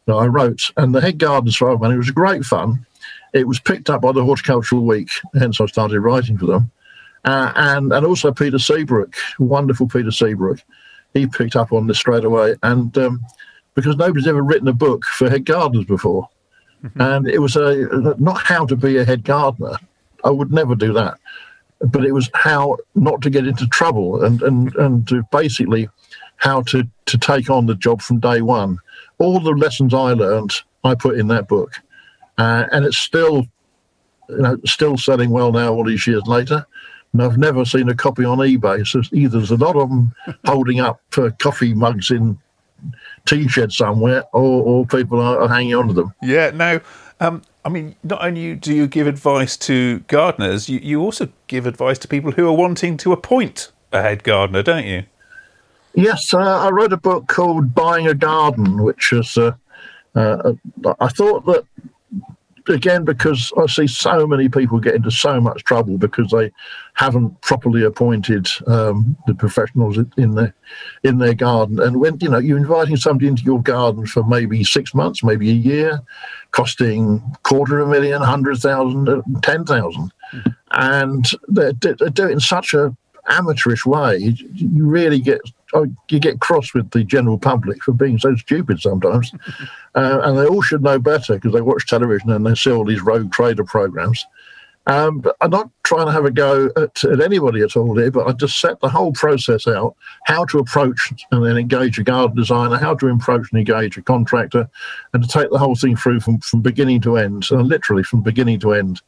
that 0.05 0.15
I 0.15 0.25
wrote. 0.25 0.61
And 0.77 0.93
the 0.93 1.01
head 1.01 1.19
gardener's 1.19 1.57
survival 1.57 1.79
manual 1.79 1.99
was 1.99 2.09
a 2.09 2.13
great 2.13 2.43
fun. 2.43 2.85
It 3.33 3.47
was 3.47 3.59
picked 3.59 3.89
up 3.89 4.01
by 4.01 4.11
the 4.11 4.23
Horticultural 4.23 4.83
Week, 4.83 5.09
hence 5.37 5.61
I 5.61 5.67
started 5.67 6.01
writing 6.01 6.37
for 6.37 6.47
them. 6.47 6.71
Uh, 7.25 7.51
and 7.55 7.91
and 7.91 8.05
also 8.05 8.31
Peter 8.31 8.57
Seabrook, 8.57 9.13
wonderful 9.39 9.87
Peter 9.87 10.11
Seabrook, 10.11 10.59
he 11.13 11.27
picked 11.27 11.55
up 11.55 11.73
on 11.73 11.87
this 11.87 11.99
straight 11.99 12.23
away. 12.23 12.55
And 12.63 12.97
um, 12.97 13.23
because 13.75 13.97
nobody's 13.97 14.27
ever 14.27 14.41
written 14.41 14.67
a 14.67 14.73
book 14.73 15.03
for 15.05 15.29
head 15.29 15.45
gardeners 15.45 15.85
before, 15.85 16.27
mm-hmm. 16.83 17.01
and 17.01 17.27
it 17.27 17.39
was 17.39 17.55
a 17.55 18.15
not 18.17 18.41
how 18.41 18.65
to 18.65 18.75
be 18.75 18.97
a 18.97 19.05
head 19.05 19.23
gardener. 19.23 19.77
I 20.23 20.29
would 20.29 20.51
never 20.51 20.75
do 20.75 20.91
that, 20.93 21.17
but 21.81 22.05
it 22.05 22.11
was 22.11 22.29
how 22.33 22.77
not 22.95 23.21
to 23.21 23.29
get 23.29 23.47
into 23.47 23.67
trouble 23.67 24.23
and 24.23 24.41
and 24.41 24.75
and 24.75 25.07
to 25.07 25.23
basically 25.31 25.89
how 26.37 26.61
to 26.63 26.87
to 27.05 27.17
take 27.17 27.49
on 27.49 27.65
the 27.65 27.75
job 27.75 28.01
from 28.01 28.19
day 28.19 28.41
one. 28.41 28.77
All 29.17 29.39
the 29.39 29.51
lessons 29.51 29.93
I 29.93 30.13
learned, 30.13 30.53
I 30.83 30.95
put 30.95 31.19
in 31.19 31.27
that 31.27 31.47
book, 31.47 31.73
uh, 32.37 32.65
and 32.71 32.85
it's 32.85 32.97
still, 32.97 33.45
you 34.29 34.37
know, 34.37 34.57
still 34.65 34.97
selling 34.97 35.29
well 35.29 35.51
now 35.51 35.73
all 35.73 35.83
these 35.83 36.07
years 36.07 36.23
later. 36.25 36.65
And 37.11 37.23
I've 37.23 37.37
never 37.37 37.65
seen 37.65 37.89
a 37.89 37.95
copy 37.95 38.23
on 38.23 38.37
eBay. 38.37 38.85
So 38.85 39.01
either 39.11 39.37
there's 39.37 39.51
a 39.51 39.57
lot 39.57 39.75
of 39.75 39.89
them 39.89 40.13
holding 40.45 40.79
up 40.79 41.01
for 41.09 41.31
coffee 41.31 41.73
mugs 41.73 42.11
in 42.11 42.37
tea 43.25 43.47
shed 43.47 43.71
somewhere, 43.71 44.23
or, 44.31 44.63
or 44.63 44.85
people 44.85 45.19
are, 45.19 45.41
are 45.41 45.49
hanging 45.49 45.75
on 45.75 45.87
to 45.87 45.93
them. 45.93 46.13
Yeah. 46.21 46.51
Now, 46.51 46.79
um, 47.19 47.41
I 47.65 47.69
mean, 47.69 47.95
not 48.03 48.23
only 48.23 48.55
do 48.55 48.73
you 48.73 48.87
give 48.87 49.07
advice 49.07 49.57
to 49.57 49.99
gardeners, 50.01 50.69
you, 50.69 50.79
you 50.79 51.01
also 51.01 51.29
give 51.47 51.65
advice 51.65 51.99
to 51.99 52.07
people 52.07 52.31
who 52.31 52.47
are 52.47 52.53
wanting 52.53 52.95
to 52.97 53.11
appoint 53.11 53.71
a 53.91 54.01
head 54.01 54.23
gardener, 54.23 54.63
don't 54.63 54.85
you? 54.85 55.03
Yes, 55.93 56.33
uh, 56.33 56.37
I 56.37 56.69
wrote 56.69 56.93
a 56.93 56.97
book 56.97 57.27
called 57.27 57.73
Buying 57.73 58.07
a 58.07 58.13
Garden, 58.13 58.83
which 58.83 59.11
is, 59.11 59.37
uh, 59.37 59.51
uh, 60.15 60.53
I 60.99 61.07
thought 61.09 61.45
that, 61.47 61.65
again, 62.67 63.03
because 63.03 63.51
I 63.57 63.65
see 63.65 63.87
so 63.87 64.25
many 64.25 64.47
people 64.47 64.79
get 64.79 64.95
into 64.95 65.11
so 65.11 65.41
much 65.41 65.63
trouble 65.63 65.97
because 65.97 66.31
they 66.31 66.51
haven't 66.99 67.39
properly 67.39 67.81
appointed 67.85 68.45
um, 68.67 69.15
the 69.25 69.33
professionals 69.33 69.97
in 70.17 70.35
their, 70.35 70.53
in 71.03 71.17
their 71.17 71.33
garden. 71.33 71.79
And 71.79 72.01
when, 72.01 72.17
you 72.19 72.27
know, 72.27 72.39
you're 72.39 72.57
inviting 72.57 72.97
somebody 72.97 73.29
into 73.29 73.43
your 73.43 73.61
garden 73.61 74.05
for 74.05 74.21
maybe 74.25 74.65
six 74.65 74.93
months, 74.93 75.23
maybe 75.23 75.49
a 75.49 75.53
year, 75.53 76.01
costing 76.51 77.21
quarter 77.43 77.79
of 77.79 77.87
a 77.87 77.91
million, 77.91 78.21
hundred 78.21 78.57
thousand, 78.57 79.07
uh, 79.07 79.21
ten 79.41 79.63
thousand. 79.63 80.11
Mm. 80.33 80.55
And 80.71 81.25
they're, 81.47 81.71
they're 81.71 82.09
doing 82.09 82.31
it 82.31 82.33
in 82.33 82.39
such 82.41 82.73
a 82.73 82.93
amateurish 83.29 83.85
way, 83.85 84.35
you 84.53 84.85
really 84.85 85.19
get 85.19 85.39
oh, 85.73 85.87
you 86.09 86.19
get 86.19 86.39
cross 86.39 86.73
with 86.73 86.89
the 86.91 87.03
general 87.03 87.37
public 87.37 87.81
for 87.83 87.93
being 87.93 88.17
so 88.17 88.35
stupid 88.35 88.81
sometimes, 88.81 89.31
uh, 89.95 90.19
and 90.23 90.37
they 90.37 90.45
all 90.45 90.61
should 90.61 90.83
know 90.83 90.99
better 90.99 91.35
because 91.35 91.53
they 91.53 91.61
watch 91.61 91.87
television 91.87 92.31
and 92.31 92.45
they 92.45 92.55
see 92.55 92.71
all 92.71 92.85
these 92.85 93.01
rogue 93.01 93.31
trader 93.31 93.63
programs. 93.63 94.25
Um, 94.87 95.19
but 95.19 95.35
I'm 95.41 95.51
not 95.51 95.69
trying 95.89 96.05
to 96.05 96.11
have 96.11 96.25
a 96.25 96.29
go 96.29 96.69
at, 96.77 97.03
at, 97.03 97.19
anybody 97.19 97.61
at 97.61 97.75
all 97.75 97.97
here, 97.97 98.11
but 98.11 98.27
I 98.27 98.31
just 98.33 98.59
set 98.59 98.79
the 98.79 98.89
whole 98.89 99.11
process 99.11 99.67
out: 99.67 99.95
how 100.25 100.45
to 100.45 100.59
approach 100.59 101.11
and 101.31 101.43
then 101.43 101.57
engage 101.57 101.97
a 101.97 102.03
garden 102.03 102.37
designer, 102.37 102.77
how 102.77 102.93
to 102.93 103.07
approach 103.07 103.47
and 103.51 103.57
engage 103.57 103.97
a 103.97 104.03
contractor, 104.03 104.69
and 105.13 105.23
to 105.23 105.27
take 105.27 105.49
the 105.49 105.57
whole 105.57 105.75
thing 105.75 105.95
through 105.95 106.19
from, 106.19 106.37
from 106.41 106.61
beginning 106.61 107.01
to 107.01 107.17
end, 107.17 107.43
so 107.43 107.55
literally 107.55 108.03
from 108.03 108.21
beginning 108.21 108.59
to 108.59 108.73
end. 108.73 109.01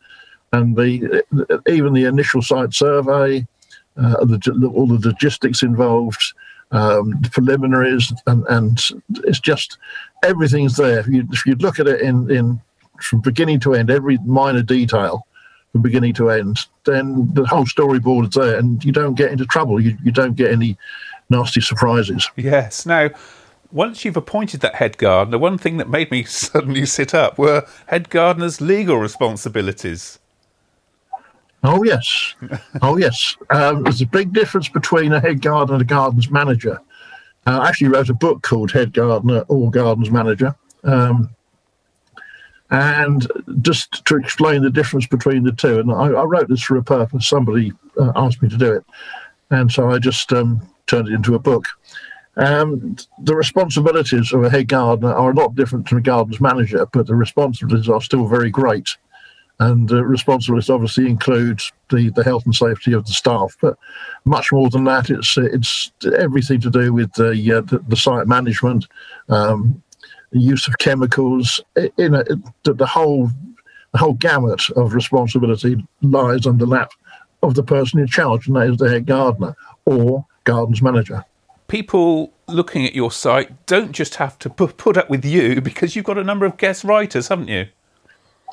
And 0.53 0.75
the 0.75 1.23
even 1.67 1.93
the 1.93 2.05
initial 2.05 2.41
site 2.41 2.73
survey, 2.73 3.45
uh, 3.97 4.25
the, 4.25 4.71
all 4.75 4.87
the 4.87 5.07
logistics 5.07 5.61
involved, 5.61 6.33
um, 6.71 7.15
the 7.21 7.29
preliminaries, 7.29 8.11
and, 8.25 8.43
and 8.49 8.81
it's 9.23 9.39
just 9.39 9.77
everything's 10.23 10.77
there. 10.77 10.99
If 10.99 11.07
you, 11.07 11.27
if 11.31 11.45
you 11.45 11.53
look 11.55 11.79
at 11.79 11.87
it 11.87 12.01
in, 12.01 12.29
in 12.31 12.59
from 12.99 13.21
beginning 13.21 13.59
to 13.61 13.75
end, 13.75 13.91
every 13.91 14.17
minor 14.25 14.63
detail 14.63 15.27
from 15.71 15.81
beginning 15.81 16.13
to 16.15 16.29
end, 16.29 16.60
then 16.86 17.34
the 17.34 17.45
whole 17.45 17.65
storyboard 17.65 18.29
is 18.29 18.36
there, 18.36 18.57
and 18.57 18.84
you 18.84 18.91
don't 18.91 19.15
get 19.15 19.31
into 19.31 19.45
trouble. 19.45 19.79
You, 19.79 19.97
you 20.03 20.12
don't 20.12 20.36
get 20.36 20.51
any 20.51 20.77
nasty 21.29 21.62
surprises. 21.62 22.29
Yes. 22.36 22.86
Now, 22.86 23.10
once 23.71 24.03
you've 24.03 24.17
appointed 24.17 24.62
that 24.62 24.75
head 24.75 24.97
gardener, 24.97 25.38
one 25.38 25.57
thing 25.57 25.77
that 25.77 25.89
made 25.89 26.12
me 26.12 26.23
suddenly 26.25 26.86
sit 26.86 27.13
up 27.13 27.38
were 27.38 27.65
head 27.88 28.10
gardener's 28.10 28.62
legal 28.62 28.97
responsibilities. 28.97 30.19
Oh 31.63 31.84
yes, 31.84 32.34
oh 32.81 32.97
yes. 32.97 33.38
Um, 33.51 33.84
there's 33.84 34.01
a 34.01 34.07
big 34.07 34.34
difference 34.34 34.67
between 34.67 35.13
a 35.13 35.19
head 35.19 35.43
gardener 35.43 35.75
and 35.75 35.81
a 35.84 35.86
gardens 35.86 36.31
manager. 36.31 36.81
Uh, 37.45 37.60
I 37.60 37.69
actually 37.69 37.89
wrote 37.89 38.10
a 38.10 38.15
book 38.15 38.41
called 38.41 38.71
Head 38.71 38.93
Gardener 38.93 39.45
or 39.47 39.69
Gardens 39.69 40.12
Manager, 40.12 40.55
um, 40.84 41.29
and 42.71 43.27
just 43.62 44.05
to 44.05 44.15
explain 44.15 44.63
the 44.63 44.69
difference 44.69 45.05
between 45.05 45.43
the 45.43 45.51
two. 45.51 45.79
And 45.79 45.91
I, 45.91 46.07
I 46.07 46.23
wrote 46.23 46.47
this 46.47 46.62
for 46.62 46.77
a 46.77 46.84
purpose. 46.84 47.27
Somebody 47.27 47.73
uh, 47.99 48.13
asked 48.15 48.41
me 48.41 48.49
to 48.49 48.57
do 48.57 48.73
it, 48.73 48.86
and 49.49 49.71
so 49.71 49.89
I 49.89 49.99
just 49.99 50.31
um, 50.34 50.62
turned 50.88 51.10
it 51.10 51.13
into 51.13 51.36
a 51.36 51.39
book. 51.39 51.65
Um, 52.38 52.95
the 53.21 53.36
responsibilities 53.36 54.31
of 54.31 54.43
a 54.43 54.49
head 54.49 54.69
gardener 54.69 55.13
are 55.13 55.31
a 55.31 55.36
lot 55.36 55.55
different 55.55 55.89
from 55.89 55.97
a 55.97 56.01
gardens 56.01 56.39
manager, 56.39 56.86
but 56.93 57.07
the 57.07 57.15
responsibilities 57.15 57.89
are 57.89 58.01
still 58.01 58.25
very 58.25 58.49
great. 58.49 58.97
and 59.60 59.91
uh, 59.91 60.03
responsibility 60.03 60.71
obviously 60.71 61.07
include 61.07 61.60
the, 61.89 62.10
the 62.15 62.23
health 62.23 62.45
and 62.45 62.55
safety 62.55 62.93
of 62.93 63.05
the 63.05 63.12
staff. 63.12 63.55
But 63.62 63.77
much 64.25 64.51
more 64.51 64.69
than 64.69 64.86
that, 64.86 65.10
it's 65.10 65.38
it's 65.38 65.91
everything 66.17 66.62
to 66.62 66.69
do 66.69 66.93
with 66.93 67.12
the 67.13 67.31
uh, 67.57 67.62
the, 67.62 67.79
the, 67.88 67.95
site 67.95 68.27
management, 68.27 68.88
um, 69.29 69.84
use 70.31 70.67
of 70.67 70.77
chemicals. 70.77 71.61
In 71.97 72.15
a, 72.15 72.23
the, 72.63 72.73
the 72.73 72.85
whole 72.85 73.29
the 73.91 73.97
whole 73.97 74.13
gamut 74.13 74.69
of 74.71 74.93
responsibility 74.93 75.85
lies 76.01 76.45
on 76.45 76.57
the 76.57 76.65
lap 76.65 76.91
of 77.43 77.55
the 77.55 77.63
person 77.63 77.99
in 77.99 78.07
charge, 78.07 78.47
and 78.47 78.55
that 78.55 78.69
is 78.69 78.77
the 78.77 78.89
head 78.89 79.05
gardener 79.05 79.55
or 79.85 80.25
gardens 80.45 80.81
manager. 80.81 81.25
People 81.67 82.33
looking 82.47 82.85
at 82.85 82.95
your 82.95 83.11
site 83.11 83.65
don't 83.65 83.91
just 83.91 84.15
have 84.15 84.37
to 84.39 84.49
put 84.49 84.97
up 84.97 85.09
with 85.09 85.25
you 85.25 85.61
because 85.61 85.95
you've 85.95 86.05
got 86.05 86.17
a 86.17 86.23
number 86.23 86.45
of 86.45 86.57
guest 86.57 86.83
writers, 86.83 87.27
haven't 87.29 87.47
you? 87.47 87.67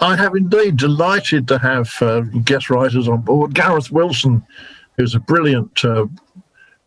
I 0.00 0.16
have 0.16 0.36
indeed 0.36 0.76
delighted 0.76 1.48
to 1.48 1.58
have 1.58 1.92
uh, 2.00 2.20
guest 2.20 2.70
writers 2.70 3.08
on 3.08 3.22
board. 3.22 3.54
Gareth 3.54 3.90
Wilson, 3.90 4.46
who's 4.96 5.14
a 5.14 5.20
brilliant, 5.20 5.84
uh, 5.84 6.06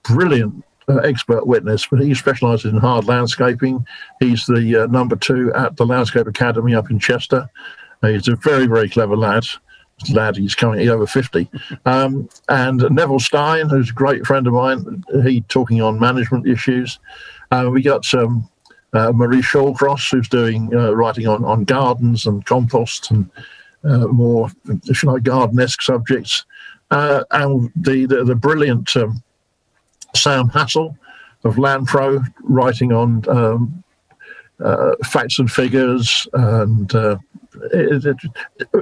brilliant 0.03 0.63
uh, 0.91 0.97
expert 0.97 1.47
witness, 1.47 1.87
but 1.87 2.01
he 2.01 2.13
specialises 2.13 2.71
in 2.71 2.77
hard 2.77 3.05
landscaping. 3.05 3.85
He's 4.19 4.45
the 4.45 4.83
uh, 4.83 4.87
number 4.87 5.15
two 5.15 5.53
at 5.53 5.77
the 5.77 5.85
Landscape 5.85 6.27
Academy 6.27 6.75
up 6.75 6.91
in 6.91 6.99
Chester. 6.99 7.49
he's 8.01 8.27
a 8.27 8.35
very, 8.35 8.67
very 8.67 8.89
clever 8.89 9.15
lad. 9.15 9.45
Lad, 10.11 10.35
he's 10.35 10.55
coming, 10.55 10.79
he's 10.79 10.89
over 10.89 11.05
50. 11.05 11.47
Um, 11.85 12.27
and 12.49 12.83
Neville 12.89 13.19
Stein, 13.19 13.69
who's 13.69 13.91
a 13.91 13.93
great 13.93 14.25
friend 14.25 14.47
of 14.47 14.53
mine, 14.53 15.03
he 15.23 15.41
talking 15.41 15.81
on 15.81 15.99
management 15.99 16.47
issues. 16.47 16.99
Uh, 17.51 17.69
we 17.71 17.83
got 17.83 18.11
um, 18.15 18.49
uh, 18.93 19.11
Marie 19.13 19.41
Shawcross, 19.43 20.11
who's 20.11 20.27
doing 20.27 20.73
uh, 20.73 20.93
writing 20.95 21.27
on, 21.27 21.45
on 21.45 21.65
gardens 21.65 22.25
and 22.25 22.43
compost 22.45 23.11
and 23.11 23.29
uh, 23.83 24.07
more, 24.07 24.49
if 24.85 25.03
you 25.03 25.11
like, 25.11 25.23
garden-esque 25.23 25.81
subjects, 25.81 26.45
and 26.89 27.71
the 27.75 28.05
the, 28.05 28.23
the 28.23 28.35
brilliant 28.35 28.95
um, 28.97 29.23
Sam 30.15 30.49
Hassel 30.49 30.97
of 31.43 31.55
Landpro, 31.55 32.23
writing 32.43 32.91
on 32.91 33.27
um, 33.29 33.83
uh, 34.63 34.95
facts 35.05 35.39
and 35.39 35.51
figures, 35.51 36.27
and 36.33 36.93
uh, 36.93 37.17
it, 37.73 38.05
it, 38.05 38.17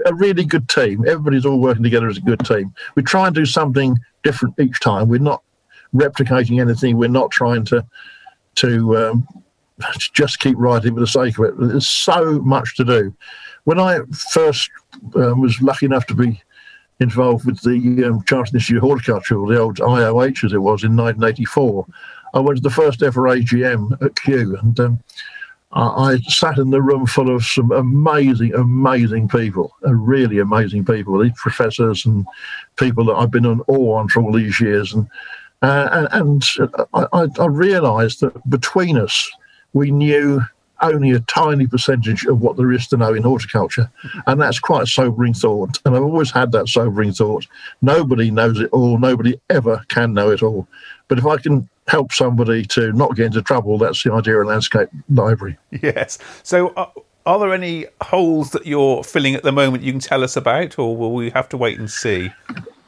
a 0.05 0.13
really 0.13 0.43
good 0.43 0.67
team. 0.67 1.05
Everybody's 1.07 1.45
all 1.45 1.59
working 1.59 1.83
together 1.83 2.07
as 2.07 2.17
a 2.17 2.21
good 2.21 2.45
team. 2.45 2.73
We 2.95 3.03
try 3.03 3.27
and 3.27 3.35
do 3.35 3.45
something 3.45 3.97
different 4.23 4.59
each 4.59 4.79
time. 4.79 5.07
We're 5.07 5.19
not 5.19 5.41
replicating 5.93 6.59
anything. 6.61 6.97
We're 6.97 7.09
not 7.09 7.31
trying 7.31 7.65
to 7.65 7.85
to 8.55 8.97
um, 8.97 9.27
just 10.13 10.39
keep 10.39 10.57
writing 10.57 10.93
for 10.95 10.99
the 10.99 11.07
sake 11.07 11.37
of 11.39 11.45
it. 11.45 11.53
There's 11.57 11.87
so 11.87 12.39
much 12.41 12.75
to 12.77 12.83
do. 12.83 13.15
When 13.63 13.79
I 13.79 13.99
first 14.31 14.69
um, 15.15 15.41
was 15.41 15.61
lucky 15.61 15.85
enough 15.85 16.05
to 16.07 16.15
be 16.15 16.41
involved 16.99 17.45
with 17.45 17.61
the 17.61 18.05
um, 18.05 18.23
Chartered 18.23 18.55
Institute 18.55 18.81
Horticulture, 18.81 19.37
or 19.37 19.47
the 19.47 19.59
old 19.59 19.77
IOH 19.77 20.43
as 20.43 20.53
it 20.53 20.61
was 20.61 20.83
in 20.83 20.95
1984, 20.95 21.85
I 22.33 22.39
went 22.39 22.57
to 22.57 22.63
the 22.63 22.69
first 22.69 23.01
ever 23.01 23.21
AGM 23.23 24.01
at 24.03 24.15
Kew, 24.15 24.57
and 24.61 24.79
um, 24.79 24.99
I, 25.71 26.13
I, 26.13 26.17
sat 26.21 26.57
in 26.57 26.69
the 26.69 26.81
room 26.81 27.05
full 27.05 27.33
of 27.33 27.43
some 27.43 27.71
amazing, 27.71 28.53
amazing 28.53 29.27
people, 29.29 29.75
uh, 29.85 29.93
really 29.93 30.39
amazing 30.39 30.85
people, 30.85 31.19
these 31.19 31.31
professors 31.37 32.05
and 32.05 32.25
people 32.75 33.05
that 33.05 33.15
I've 33.15 33.31
been 33.31 33.45
in 33.45 33.61
awe 33.67 33.97
on 33.97 34.09
for 34.09 34.21
all 34.21 34.31
these 34.31 34.59
years. 34.59 34.93
And 34.93 35.07
uh, 35.61 36.07
and, 36.11 36.43
and 36.57 36.75
I, 36.93 37.27
I 37.37 37.45
realised 37.47 38.21
that 38.21 38.49
between 38.49 38.97
us, 38.97 39.29
we 39.73 39.91
knew 39.91 40.41
only 40.81 41.11
a 41.11 41.19
tiny 41.21 41.67
percentage 41.67 42.25
of 42.25 42.41
what 42.41 42.57
there 42.57 42.71
is 42.71 42.87
to 42.87 42.97
know 42.97 43.13
in 43.13 43.23
horticulture. 43.23 43.89
And 44.27 44.41
that's 44.41 44.59
quite 44.59 44.83
a 44.83 44.87
sobering 44.87 45.33
thought. 45.33 45.79
And 45.85 45.95
I've 45.95 46.03
always 46.03 46.31
had 46.31 46.51
that 46.53 46.67
sobering 46.67 47.13
thought. 47.13 47.47
Nobody 47.81 48.31
knows 48.31 48.59
it 48.59 48.69
all. 48.71 48.97
Nobody 48.97 49.39
ever 49.49 49.83
can 49.89 50.13
know 50.13 50.31
it 50.31 50.43
all. 50.43 50.67
But 51.07 51.17
if 51.17 51.25
I 51.25 51.37
can 51.37 51.67
help 51.87 52.13
somebody 52.13 52.63
to 52.65 52.93
not 52.93 53.15
get 53.15 53.27
into 53.27 53.41
trouble, 53.41 53.77
that's 53.77 54.03
the 54.03 54.13
idea 54.13 54.39
of 54.39 54.47
landscape 54.47 54.89
library. 55.09 55.57
Yes. 55.81 56.17
So, 56.43 56.69
uh, 56.69 56.89
are 57.25 57.39
there 57.39 57.53
any 57.53 57.85
holes 58.01 58.51
that 58.51 58.65
you're 58.65 59.03
filling 59.03 59.35
at 59.35 59.43
the 59.43 59.51
moment 59.51 59.83
you 59.83 59.91
can 59.91 59.99
tell 59.99 60.23
us 60.23 60.35
about, 60.35 60.79
or 60.79 60.95
will 60.95 61.13
we 61.13 61.29
have 61.31 61.49
to 61.49 61.57
wait 61.57 61.77
and 61.77 61.89
see? 61.89 62.31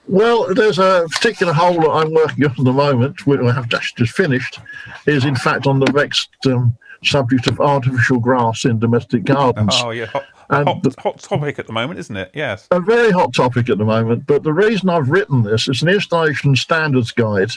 Well, 0.08 0.54
there's 0.54 0.80
a 0.80 1.06
particular 1.12 1.54
hole 1.54 1.76
that 1.76 1.90
I'm 1.90 2.14
working 2.14 2.46
on 2.46 2.52
at 2.52 2.58
the 2.58 2.74
moment, 2.74 3.26
which 3.28 3.40
I 3.40 3.52
have 3.52 3.70
just, 3.70 3.96
just 3.98 4.14
finished, 4.14 4.60
is 5.06 5.26
in 5.26 5.36
fact 5.36 5.68
on 5.68 5.80
the 5.80 5.92
vexed 5.92 6.30
um, 6.48 6.76
subject 7.04 7.48
of 7.48 7.60
artificial 7.60 8.20
grass 8.20 8.66
in 8.66 8.80
domestic 8.80 9.24
gardens. 9.24 9.74
Oh, 9.84 9.92
yeah. 9.92 10.06
Hot, 10.08 10.26
hot, 10.50 10.84
the, 10.84 10.94
hot, 11.00 11.20
topic 11.20 11.58
at 11.60 11.68
the 11.68 11.74
moment, 11.74 12.00
isn't 12.00 12.16
it? 12.16 12.32
Yes. 12.34 12.68
A 12.72 12.80
very 12.80 13.12
hot 13.12 13.34
topic 13.34 13.70
at 13.70 13.78
the 13.78 13.86
moment. 13.86 14.28
But 14.28 14.44
the 14.44 14.54
reason 14.54 14.90
I've 14.90 15.10
written 15.10 15.44
this 15.44 15.68
is 15.68 15.82
an 15.82 15.90
installation 15.90 16.56
standards 16.56 17.12
guide 17.12 17.52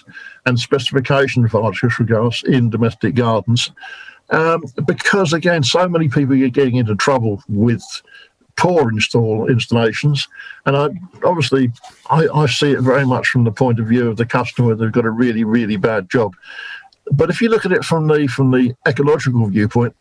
and 0.47 0.59
specification 0.59 1.49
for 1.49 1.63
artificial 1.63 2.07
grass 2.07 2.43
in 2.45 2.71
domestic 2.71 3.15
gardens. 3.15 3.71
Um, 4.31 4.65
because, 4.87 5.33
again, 5.33 5.63
so 5.63 5.87
many 5.89 6.09
people 6.09 6.43
are 6.43 6.49
getting 6.49 6.77
into 6.77 6.97
trouble 6.97 7.43
with 7.49 7.85
poor 8.57 8.89
install 8.91 9.49
installations. 9.49 10.29
And 10.67 10.77
I 10.77 10.89
obviously 11.25 11.73
I, 12.11 12.29
I, 12.33 12.47
see 12.47 12.73
it 12.73 12.81
very 12.81 13.05
much 13.05 13.29
from 13.29 13.45
the 13.45 13.51
point 13.51 13.81
of 13.81 13.87
view 13.87 14.09
of 14.09 14.17
the 14.17 14.27
customer. 14.27 14.75
They've 14.75 14.93
got 14.93 15.05
a 15.05 15.11
really 15.11 15.45
really 15.45 15.77
bad 15.77 16.09
job. 16.09 16.35
But 17.11 17.31
if 17.31 17.41
you 17.41 17.49
look 17.49 17.65
at 17.65 17.73
it 17.73 17.85
from 17.85 18.07
the 18.09 18.27
from 18.27 18.51
the 18.51 18.75
ecological 18.87 19.47
viewpoint, 19.49 19.95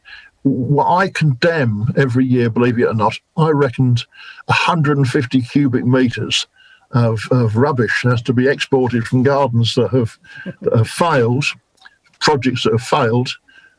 what 0.43 0.87
I 0.87 1.09
condemn 1.09 1.93
every 1.97 2.25
year, 2.25 2.49
believe 2.49 2.79
it 2.79 2.85
or 2.85 2.93
not, 2.93 3.17
I 3.37 3.49
reckoned 3.49 4.05
150 4.45 5.41
cubic 5.41 5.85
meters 5.85 6.47
of, 6.91 7.21
of 7.31 7.55
rubbish 7.55 8.01
has 8.03 8.21
to 8.23 8.33
be 8.33 8.47
exported 8.47 9.05
from 9.05 9.23
gardens 9.23 9.75
that 9.75 9.89
have, 9.91 10.17
that 10.61 10.75
have 10.75 10.89
failed, 10.89 11.45
projects 12.19 12.63
that 12.63 12.73
have 12.73 12.83
failed. 12.83 13.29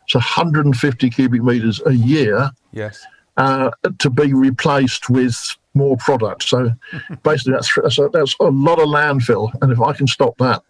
It's 0.05 0.15
150 0.15 1.11
cubic 1.11 1.43
meters 1.43 1.81
a 1.87 1.93
year. 1.93 2.51
Yes 2.73 3.05
uh, 3.37 3.71
to 3.99 4.11
be 4.11 4.33
replaced 4.33 5.11
with 5.11 5.37
more 5.75 5.97
product. 5.97 6.45
So 6.45 6.71
basically, 7.23 7.55
that's, 7.55 7.75
that's 7.75 7.99
a, 7.99 8.09
that's 8.13 8.37
a 8.41 8.45
lot 8.45 8.79
of 8.79 8.89
landfill. 8.89 9.51
And 9.61 9.73
if 9.73 9.81
I 9.81 9.93
can 9.93 10.07
stop 10.07 10.37
that 10.39 10.63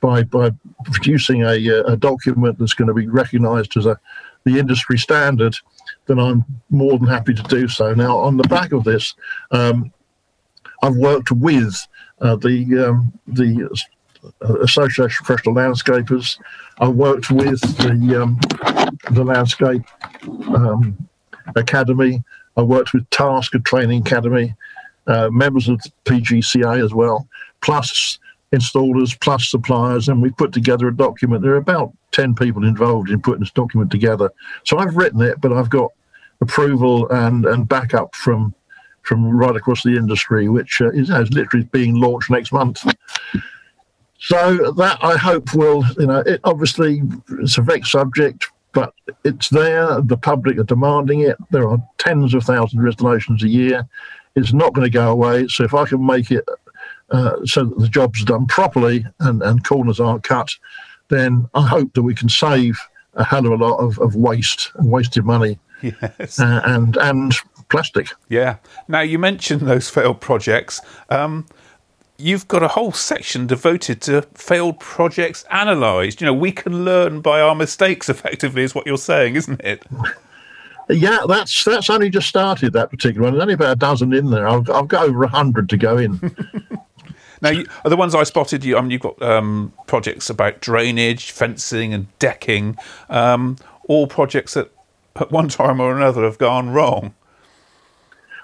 by 0.00 0.22
by 0.24 0.50
producing 0.84 1.42
a, 1.42 1.56
a 1.86 1.96
document 1.96 2.58
that's 2.58 2.74
going 2.74 2.88
to 2.88 2.94
be 2.94 3.06
recognised 3.06 3.76
as 3.76 3.86
a 3.86 3.98
the 4.44 4.58
industry 4.58 4.98
standard, 4.98 5.54
then 6.06 6.18
I'm 6.18 6.44
more 6.70 6.98
than 6.98 7.08
happy 7.08 7.34
to 7.34 7.42
do 7.42 7.68
so. 7.68 7.94
Now, 7.94 8.16
on 8.16 8.36
the 8.36 8.48
back 8.48 8.72
of 8.72 8.84
this, 8.84 9.14
um, 9.50 9.92
I've 10.82 10.96
worked 10.96 11.30
with 11.30 11.76
uh, 12.20 12.36
the 12.36 12.88
um, 12.88 13.12
the 13.26 13.68
Association 14.62 15.04
of 15.04 15.26
Professional 15.26 15.54
Landscapers. 15.54 16.38
I've 16.78 16.94
worked 16.94 17.30
with 17.30 17.60
the 17.78 18.22
um, 18.22 18.38
the 19.10 19.24
landscape 19.24 19.82
um, 20.54 21.08
Academy. 21.56 22.22
I 22.56 22.62
worked 22.62 22.92
with 22.92 23.08
Tasker 23.10 23.58
Training 23.60 24.02
Academy, 24.02 24.54
uh, 25.06 25.30
members 25.30 25.68
of 25.68 25.80
the 25.82 25.90
PGCA 26.04 26.84
as 26.84 26.92
well, 26.92 27.28
plus 27.60 28.18
installers, 28.52 29.18
plus 29.20 29.50
suppliers, 29.50 30.08
and 30.08 30.20
we 30.20 30.30
put 30.30 30.52
together 30.52 30.88
a 30.88 30.96
document. 30.96 31.42
There 31.42 31.52
are 31.52 31.56
about 31.56 31.92
10 32.12 32.34
people 32.34 32.64
involved 32.64 33.10
in 33.10 33.20
putting 33.20 33.40
this 33.40 33.50
document 33.50 33.90
together. 33.90 34.30
So 34.64 34.78
I've 34.78 34.96
written 34.96 35.22
it, 35.22 35.40
but 35.40 35.52
I've 35.52 35.70
got 35.70 35.92
approval 36.40 37.08
and, 37.10 37.44
and 37.46 37.68
backup 37.68 38.14
from 38.14 38.54
from 39.02 39.26
right 39.30 39.56
across 39.56 39.82
the 39.82 39.96
industry, 39.96 40.50
which 40.50 40.82
uh, 40.82 40.90
is, 40.90 41.08
is 41.08 41.32
literally 41.32 41.64
being 41.72 41.94
launched 41.94 42.30
next 42.30 42.52
month. 42.52 42.84
So 44.18 44.72
that 44.72 44.98
I 45.02 45.16
hope 45.16 45.54
will, 45.54 45.82
you 45.98 46.06
know, 46.06 46.18
it 46.18 46.38
obviously 46.44 47.00
it's 47.30 47.56
a 47.56 47.62
vexed 47.62 47.92
subject 47.92 48.46
but 48.72 48.94
it's 49.24 49.48
there. 49.48 50.00
The 50.00 50.16
public 50.16 50.58
are 50.58 50.64
demanding 50.64 51.20
it. 51.20 51.36
There 51.50 51.68
are 51.68 51.78
tens 51.98 52.34
of 52.34 52.44
thousands 52.44 52.80
of 52.80 52.86
installations 52.86 53.42
a 53.42 53.48
year. 53.48 53.88
It's 54.36 54.52
not 54.52 54.72
going 54.72 54.86
to 54.86 54.90
go 54.90 55.10
away. 55.10 55.48
So 55.48 55.64
if 55.64 55.74
I 55.74 55.84
can 55.86 56.04
make 56.04 56.30
it 56.30 56.44
uh, 57.10 57.44
so 57.44 57.64
that 57.64 57.78
the 57.78 57.88
job's 57.88 58.24
done 58.24 58.46
properly 58.46 59.04
and, 59.20 59.42
and 59.42 59.64
corners 59.64 60.00
aren't 60.00 60.22
cut, 60.22 60.50
then 61.08 61.48
I 61.54 61.66
hope 61.66 61.94
that 61.94 62.02
we 62.02 62.14
can 62.14 62.28
save 62.28 62.78
a 63.14 63.24
hell 63.24 63.46
of 63.46 63.52
a 63.52 63.64
lot 63.64 63.78
of, 63.78 63.98
of 63.98 64.14
waste 64.14 64.70
and 64.76 64.90
wasted 64.90 65.24
money. 65.24 65.58
Yes. 65.82 66.38
Uh, 66.38 66.60
and 66.66 66.98
and 66.98 67.34
plastic. 67.70 68.08
Yeah. 68.28 68.56
Now 68.86 69.00
you 69.00 69.18
mentioned 69.18 69.62
those 69.62 69.88
failed 69.88 70.20
projects. 70.20 70.82
Um, 71.08 71.46
you've 72.18 72.46
got 72.48 72.62
a 72.62 72.68
whole 72.68 72.92
section 72.92 73.46
devoted 73.46 74.02
to 74.02 74.20
failed 74.34 74.78
projects 74.78 75.44
analysed. 75.50 76.20
You 76.20 76.26
know, 76.26 76.34
we 76.34 76.52
can 76.52 76.84
learn 76.84 77.22
by 77.22 77.40
our 77.40 77.54
mistakes. 77.54 78.08
Effectively, 78.10 78.62
is 78.62 78.74
what 78.74 78.86
you're 78.86 78.98
saying, 78.98 79.36
isn't 79.36 79.62
it? 79.62 79.86
Yeah, 80.90 81.20
that's 81.26 81.64
that's 81.64 81.88
only 81.88 82.10
just 82.10 82.28
started 82.28 82.72
that 82.72 82.90
particular 82.90 83.22
one. 83.24 83.32
There's 83.32 83.42
only 83.42 83.54
about 83.54 83.72
a 83.72 83.76
dozen 83.76 84.12
in 84.12 84.30
there. 84.30 84.46
I've, 84.46 84.68
I've 84.68 84.88
got 84.88 85.08
over 85.08 85.24
a 85.24 85.28
hundred 85.28 85.70
to 85.70 85.76
go 85.76 85.96
in. 85.96 86.20
now, 87.40 87.50
you, 87.50 87.66
the 87.84 87.96
ones 87.96 88.14
I 88.14 88.24
spotted, 88.24 88.64
you, 88.64 88.76
I 88.76 88.80
mean, 88.80 88.90
you've 88.90 89.00
got 89.00 89.20
um, 89.22 89.72
projects 89.86 90.28
about 90.28 90.60
drainage, 90.60 91.30
fencing, 91.30 91.94
and 91.94 92.06
decking. 92.18 92.76
Um, 93.08 93.56
all 93.88 94.06
projects 94.06 94.54
that, 94.54 94.70
at 95.16 95.30
one 95.30 95.48
time 95.48 95.80
or 95.80 95.96
another, 95.96 96.22
have 96.24 96.38
gone 96.38 96.70
wrong. 96.70 97.14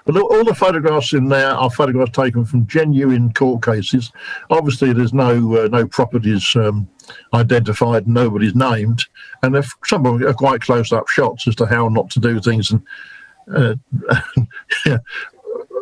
But 0.05 0.15
all 0.21 0.45
the 0.45 0.55
photographs 0.55 1.11
in 1.11 1.27
there 1.27 1.51
are 1.51 1.69
photographs 1.69 2.13
taken 2.13 2.45
from 2.45 2.65
genuine 2.65 3.33
court 3.33 3.61
cases. 3.61 4.13
Obviously, 4.49 4.93
there's 4.93 5.13
no 5.13 5.57
uh, 5.57 5.67
no 5.67 5.85
properties 5.85 6.55
um, 6.55 6.87
identified, 7.33 8.07
nobody's 8.07 8.55
named, 8.55 9.03
and 9.43 9.53
if 9.57 9.69
some 9.83 10.05
of 10.05 10.19
them 10.19 10.29
are 10.29 10.33
quite 10.33 10.61
close 10.61 10.93
up 10.93 11.09
shots 11.09 11.45
as 11.45 11.55
to 11.55 11.65
how 11.65 11.89
not 11.89 12.09
to 12.11 12.21
do 12.21 12.39
things. 12.39 12.71
And 12.71 12.87
uh, 13.53 14.97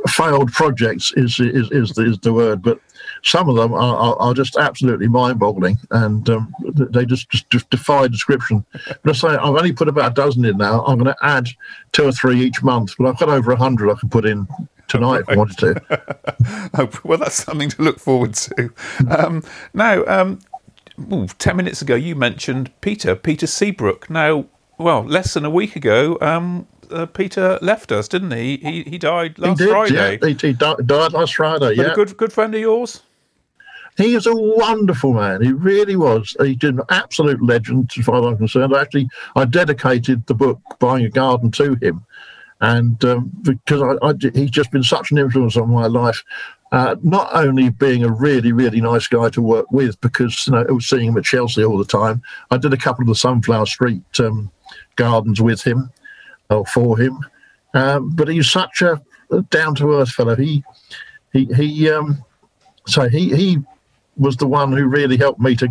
failed 0.07 0.51
projects 0.51 1.13
is 1.15 1.39
is 1.39 1.69
is 1.71 1.91
the, 1.91 2.05
is 2.09 2.19
the 2.19 2.33
word, 2.33 2.63
but 2.63 2.79
some 3.25 3.49
of 3.49 3.55
them 3.55 3.73
are, 3.73 3.95
are, 3.97 4.15
are 4.17 4.33
just 4.35 4.55
absolutely 4.55 5.07
mind-boggling, 5.07 5.79
and 5.89 6.29
um, 6.29 6.53
they 6.63 7.05
just, 7.05 7.27
just, 7.31 7.49
just 7.49 7.69
defy 7.71 8.07
description. 8.07 8.63
But 8.71 9.09
I 9.09 9.11
say 9.13 9.27
I've 9.29 9.55
only 9.55 9.73
put 9.73 9.87
about 9.87 10.11
a 10.11 10.13
dozen 10.13 10.45
in 10.45 10.57
now. 10.57 10.85
I'm 10.85 10.99
going 10.99 11.13
to 11.13 11.25
add 11.25 11.49
two 11.91 12.05
or 12.05 12.11
three 12.11 12.39
each 12.39 12.61
month, 12.61 12.93
but 12.99 13.07
I've 13.07 13.17
got 13.17 13.29
over 13.29 13.51
a 13.51 13.57
hundred 13.57 13.91
I 13.91 13.95
can 13.99 14.09
put 14.09 14.25
in 14.25 14.47
tonight 14.87 15.21
if 15.21 15.29
I 15.29 15.35
wanted 15.37 15.57
to. 15.57 16.69
oh, 16.75 16.89
well, 17.03 17.17
that's 17.17 17.43
something 17.43 17.69
to 17.69 17.81
look 17.81 17.99
forward 17.99 18.35
to. 18.35 18.71
Um, 19.09 19.43
now, 19.73 20.05
um, 20.05 20.39
ooh, 21.11 21.25
ten 21.39 21.57
minutes 21.57 21.81
ago, 21.81 21.95
you 21.95 22.15
mentioned 22.15 22.71
Peter, 22.81 23.15
Peter 23.15 23.47
Seabrook. 23.47 24.07
Now, 24.07 24.45
well, 24.77 25.03
less 25.03 25.33
than 25.33 25.45
a 25.45 25.49
week 25.49 25.75
ago, 25.75 26.19
um, 26.21 26.67
uh, 26.91 27.07
Peter 27.07 27.57
left 27.63 27.91
us, 27.91 28.07
didn't 28.07 28.31
he? 28.31 28.57
He 28.57 28.83
he 28.83 28.97
died 28.99 29.39
last 29.39 29.59
he 29.59 29.65
did, 29.65 29.71
Friday. 29.71 30.19
Yeah, 30.21 30.27
he, 30.27 30.33
he 30.35 30.53
died, 30.53 30.85
died 30.85 31.13
last 31.13 31.33
Friday. 31.33 31.59
But 31.59 31.75
yeah, 31.75 31.91
a 31.91 31.95
good 31.95 32.15
good 32.17 32.31
friend 32.31 32.53
of 32.53 32.61
yours. 32.61 33.01
He 33.97 34.15
is 34.15 34.27
a 34.27 34.35
wonderful 34.35 35.13
man. 35.13 35.41
He 35.41 35.53
really 35.53 35.95
was. 35.95 36.35
He's 36.41 36.63
an 36.63 36.81
absolute 36.89 37.41
legend, 37.41 37.91
as 37.97 38.05
far 38.05 38.19
as 38.19 38.25
I'm 38.25 38.37
concerned. 38.37 38.73
Actually, 38.73 39.07
I 39.35 39.45
dedicated 39.45 40.25
the 40.27 40.33
book 40.33 40.59
"Buying 40.79 41.05
a 41.05 41.09
Garden" 41.09 41.51
to 41.51 41.75
him, 41.81 42.05
and 42.59 43.03
um, 43.05 43.31
because 43.41 43.81
I, 43.81 44.05
I, 44.05 44.13
he's 44.33 44.51
just 44.51 44.71
been 44.71 44.83
such 44.83 45.11
an 45.11 45.17
influence 45.17 45.55
on 45.55 45.69
my 45.69 45.87
life. 45.87 46.23
Uh, 46.71 46.95
not 47.03 47.29
only 47.33 47.69
being 47.69 48.03
a 48.03 48.11
really, 48.11 48.51
really 48.51 48.81
nice 48.81 49.07
guy 49.07 49.29
to 49.29 49.41
work 49.41 49.71
with, 49.71 49.99
because 50.01 50.45
you 50.47 50.53
know, 50.53 50.65
I 50.67 50.71
was 50.71 50.89
seeing 50.89 51.07
him 51.07 51.17
at 51.17 51.23
Chelsea 51.23 51.63
all 51.63 51.77
the 51.77 51.85
time. 51.85 52.21
I 52.51 52.57
did 52.57 52.73
a 52.73 52.77
couple 52.77 53.03
of 53.03 53.07
the 53.07 53.15
Sunflower 53.15 53.67
Street 53.67 54.03
um, 54.19 54.51
gardens 54.97 55.39
with 55.39 55.63
him, 55.63 55.89
or 56.49 56.65
for 56.65 56.99
him. 56.99 57.19
Um, 57.73 58.09
but 58.09 58.27
he's 58.27 58.49
such 58.49 58.81
a, 58.81 59.01
a 59.31 59.41
down 59.43 59.75
to 59.75 59.93
earth 59.93 60.09
fellow. 60.09 60.35
He, 60.35 60.65
he, 61.31 61.45
he. 61.45 61.89
Um, 61.89 62.25
so 62.87 63.07
he 63.09 63.35
he 63.35 63.59
was 64.17 64.37
the 64.37 64.47
one 64.47 64.71
who 64.71 64.85
really 64.85 65.17
helped 65.17 65.39
me 65.39 65.55
to 65.55 65.69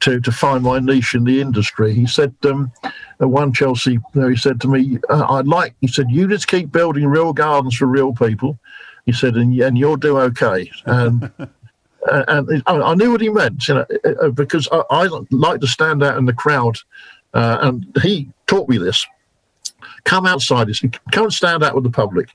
to 0.00 0.20
to 0.20 0.32
find 0.32 0.62
my 0.62 0.78
niche 0.78 1.14
in 1.14 1.24
the 1.24 1.40
industry. 1.40 1.94
He 1.94 2.06
said, 2.06 2.34
um, 2.44 2.72
at 3.20 3.30
one 3.30 3.52
Chelsea, 3.52 3.98
he 4.12 4.36
said 4.36 4.60
to 4.60 4.68
me, 4.68 4.98
uh, 5.08 5.26
"I'd 5.28 5.46
like," 5.46 5.74
he 5.80 5.86
said, 5.86 6.10
"you 6.10 6.28
just 6.28 6.48
keep 6.48 6.72
building 6.72 7.06
real 7.06 7.32
gardens 7.32 7.76
for 7.76 7.86
real 7.86 8.12
people." 8.12 8.58
He 9.06 9.12
said, 9.12 9.36
"and, 9.36 9.58
and 9.60 9.78
you'll 9.78 9.96
do 9.96 10.18
okay." 10.18 10.70
And 10.86 11.30
and 12.06 12.62
I 12.66 12.94
knew 12.94 13.12
what 13.12 13.20
he 13.20 13.30
meant, 13.30 13.66
you 13.68 13.74
know, 13.74 13.86
uh, 14.04 14.10
uh, 14.26 14.28
because 14.30 14.68
I, 14.70 14.82
I 14.90 15.08
like 15.30 15.60
to 15.60 15.66
stand 15.66 16.02
out 16.02 16.18
in 16.18 16.26
the 16.26 16.32
crowd, 16.32 16.76
uh, 17.32 17.58
and 17.62 17.86
he 18.02 18.28
taught 18.46 18.68
me 18.68 18.78
this. 18.78 19.06
Come 20.04 20.26
outside, 20.26 20.68
he 20.68 20.74
said, 20.74 20.98
come 21.12 21.24
and 21.24 21.32
stand 21.32 21.62
out 21.62 21.74
with 21.74 21.84
the 21.84 21.90
public. 21.90 22.28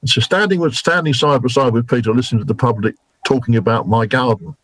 And 0.00 0.08
so 0.08 0.20
standing 0.20 0.60
with 0.60 0.74
standing 0.74 1.12
side 1.12 1.42
by 1.42 1.48
side 1.48 1.72
with 1.72 1.88
Peter, 1.88 2.14
listening 2.14 2.40
to 2.40 2.46
the 2.46 2.54
public 2.54 2.94
talking 3.24 3.56
about 3.56 3.88
my 3.88 4.06
garden, 4.06 4.56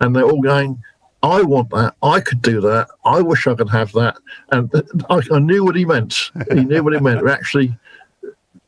and 0.00 0.14
they're 0.14 0.24
all 0.24 0.40
going, 0.40 0.82
I 1.22 1.42
want 1.42 1.70
that. 1.70 1.94
I 2.02 2.20
could 2.20 2.40
do 2.40 2.60
that. 2.62 2.88
I 3.04 3.20
wish 3.20 3.46
I 3.46 3.54
could 3.54 3.68
have 3.68 3.92
that. 3.92 4.16
And 4.50 4.70
I, 5.10 5.20
I 5.32 5.38
knew 5.38 5.64
what 5.64 5.76
he 5.76 5.84
meant. 5.84 6.30
He 6.50 6.64
knew 6.64 6.82
what 6.82 6.94
he 6.94 7.00
meant. 7.00 7.22
We're 7.22 7.28
actually 7.28 7.76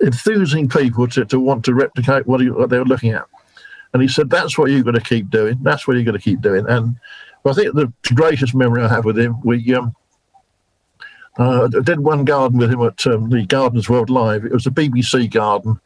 enthusing 0.01 0.69
people 0.69 1.09
to, 1.09 1.25
to 1.25 1.41
want 1.41 1.65
to 1.65 1.75
replicate 1.75 2.27
what, 2.27 2.41
he, 2.41 2.51
what 2.51 2.69
they 2.69 2.79
were 2.79 2.85
looking 2.85 3.13
at. 3.13 3.25
And 3.93 4.03
he 4.03 4.09
said, 4.09 4.29
that's 4.29 4.59
what 4.59 4.71
you've 4.71 4.85
got 4.85 4.95
to 4.95 5.01
keep 5.01 5.31
doing. 5.31 5.59
That's 5.63 5.87
what 5.87 5.97
you've 5.97 6.07
got 6.07 6.13
to 6.13 6.19
keep 6.19 6.41
doing. 6.41 6.67
And 6.69 6.97
I 7.45 7.53
think 7.53 7.75
the 7.75 7.93
greatest 8.15 8.55
memory 8.55 8.83
I 8.83 8.89
have 8.89 9.05
with 9.05 9.19
him, 9.19 9.41
we 9.43 9.75
um, 9.75 9.95
uh, 11.39 11.69
did 11.69 12.01
one 12.01 12.25
garden 12.25 12.59
with 12.59 12.73
him 12.73 12.83
at 12.83 13.07
um, 13.07 13.31
the 13.31 13.47
Gardeners' 13.47 13.89
World 13.89 14.11
Live. 14.11 14.45
It 14.45 14.53
was 14.53 14.67
a 14.67 14.71
BBC 14.71 15.31
garden. 15.31 15.81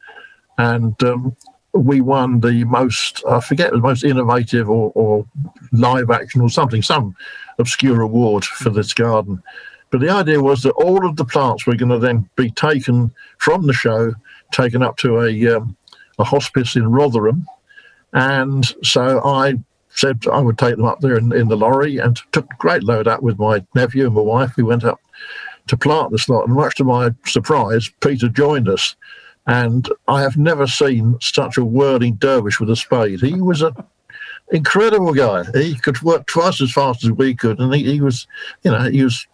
And 0.59 1.01
um, 1.05 1.37
we 1.79 2.01
won 2.01 2.41
the 2.41 2.65
most, 2.65 3.23
I 3.29 3.41
forget, 3.41 3.71
the 3.71 3.79
most 3.79 4.05
innovative 4.05 4.69
or, 4.69 4.93
or 4.95 5.27
live 5.73 6.11
action 6.11 6.41
or 6.41 6.49
something, 6.49 6.83
some 6.83 7.17
obscure 7.59 8.01
award 8.01 8.45
for 8.45 8.71
this 8.71 8.95
garden. 8.95 9.43
But 9.91 10.01
the 10.01 10.11
idea 10.11 10.43
was 10.43 10.62
that 10.62 10.73
all 10.73 11.07
of 11.07 11.17
the 11.17 11.25
plants 11.25 11.67
were 11.67 11.77
going 11.77 11.91
to 11.91 11.99
then 11.99 12.29
be 12.37 12.51
taken 12.51 13.12
from 13.39 13.67
the 13.67 13.73
show, 13.73 14.15
taken 14.53 14.83
up 14.83 14.97
to 14.99 15.21
a, 15.21 15.57
um, 15.57 15.77
a 16.19 16.25
hospice 16.25 16.77
in 16.77 16.91
Rotherham. 16.91 17.47
And 18.12 18.67
so 18.83 19.23
I 19.25 19.55
said 19.91 20.25
I 20.31 20.41
would 20.41 20.59
take 20.59 20.77
them 20.77 20.85
up 20.85 21.01
there 21.01 21.17
in, 21.17 21.33
in 21.33 21.49
the 21.49 21.57
lorry 21.57 21.99
and 21.99 22.21
took 22.33 22.45
a 22.53 22.57
great 22.59 22.83
load 22.83 23.09
up 23.09 23.23
with 23.23 23.39
my 23.39 23.65
nephew 23.75 24.07
and 24.07 24.15
my 24.15 24.21
wife. 24.21 24.57
We 24.57 24.62
went 24.62 24.85
up 24.85 25.01
to 25.69 25.77
plant 25.77 26.12
this 26.12 26.29
lot. 26.29 26.47
And 26.47 26.55
much 26.55 26.77
to 26.77 26.85
my 26.85 27.11
surprise, 27.25 27.91
Peter 28.01 28.29
joined 28.29 28.69
us. 28.69 28.95
And 29.47 29.89
I 30.09 30.23
have 30.23 30.37
never 30.37 30.67
seen 30.67 31.17
such 31.21 31.57
a 31.57 31.65
whirling 31.65 32.15
dervish 32.15 32.59
with 32.59 32.71
a 32.71 32.77
spade. 32.77 33.21
He 33.21 33.41
was 33.41 33.63
an 33.63 33.75
incredible 34.51 35.15
guy. 35.15 35.45
He 35.55 35.77
could 35.77 36.03
work 36.03 36.27
twice 36.27 36.61
as 36.61 36.73
fast 36.73 37.05
as 37.05 37.13
we 37.13 37.35
could, 37.35 37.59
and 37.61 37.73
he, 37.75 37.85
he 37.85 38.01
was, 38.01 38.27
you 38.65 38.71
know, 38.71 38.91
he 38.91 39.05
was 39.05 39.27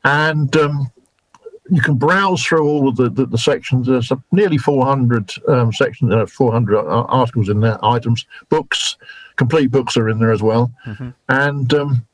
and 0.04 0.56
um, 0.56 0.92
you 1.70 1.80
can 1.80 1.94
browse 1.94 2.42
through 2.42 2.66
all 2.66 2.88
of 2.88 2.96
the, 2.96 3.08
the, 3.08 3.26
the 3.26 3.38
sections. 3.38 3.86
There's 3.86 4.12
nearly 4.32 4.58
400 4.58 5.32
um, 5.48 5.72
sections, 5.72 6.12
uh, 6.12 6.26
400 6.26 6.76
articles 6.78 7.48
in 7.48 7.60
there, 7.60 7.82
items, 7.84 8.26
books, 8.48 8.96
complete 9.36 9.70
books 9.70 9.96
are 9.96 10.08
in 10.08 10.18
there 10.18 10.32
as 10.32 10.42
well. 10.42 10.72
Mm-hmm. 10.86 11.10
And 11.28 11.74
um, 11.74 12.06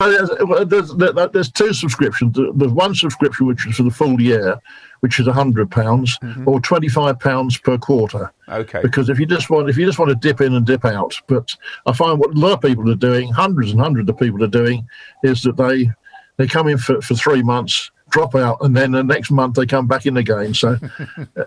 there's, 0.00 0.30
there's, 0.66 0.94
there's, 1.32 1.50
two 1.50 1.72
subscriptions. 1.72 2.36
There's 2.54 2.72
one 2.72 2.94
subscription 2.94 3.46
which 3.46 3.66
is 3.66 3.76
for 3.76 3.82
the 3.84 3.90
full 3.90 4.20
year, 4.20 4.56
which 5.00 5.18
is 5.18 5.26
hundred 5.26 5.70
pounds 5.70 6.18
mm-hmm. 6.18 6.48
or 6.48 6.60
twenty 6.60 6.88
five 6.88 7.18
pounds 7.18 7.58
per 7.58 7.78
quarter. 7.78 8.32
Okay. 8.48 8.80
Because 8.80 9.08
if 9.08 9.18
you 9.18 9.26
just 9.26 9.50
want 9.50 9.68
if 9.68 9.76
you 9.76 9.86
just 9.86 9.98
want 9.98 10.10
to 10.10 10.14
dip 10.14 10.40
in 10.40 10.54
and 10.54 10.64
dip 10.64 10.84
out, 10.84 11.20
but 11.26 11.54
I 11.86 11.92
find 11.92 12.20
what 12.20 12.34
a 12.34 12.38
lot 12.38 12.52
of 12.52 12.60
people 12.60 12.88
are 12.90 12.94
doing, 12.94 13.32
hundreds 13.32 13.72
and 13.72 13.80
hundreds 13.80 14.08
of 14.08 14.18
people 14.18 14.42
are 14.44 14.48
doing, 14.48 14.88
is 15.24 15.42
that 15.42 15.56
they 15.56 15.90
they 16.36 16.46
come 16.46 16.68
in 16.68 16.78
for, 16.78 17.00
for 17.00 17.14
three 17.14 17.42
months 17.42 17.90
drop 18.10 18.34
out, 18.34 18.58
and 18.60 18.76
then 18.76 18.92
the 18.92 19.02
next 19.02 19.30
month 19.30 19.56
they 19.56 19.66
come 19.66 19.86
back 19.86 20.06
in 20.06 20.16
again. 20.16 20.54
So 20.54 20.76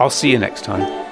I'll 0.00 0.08
see 0.08 0.30
you 0.30 0.38
next 0.38 0.64
time. 0.64 1.05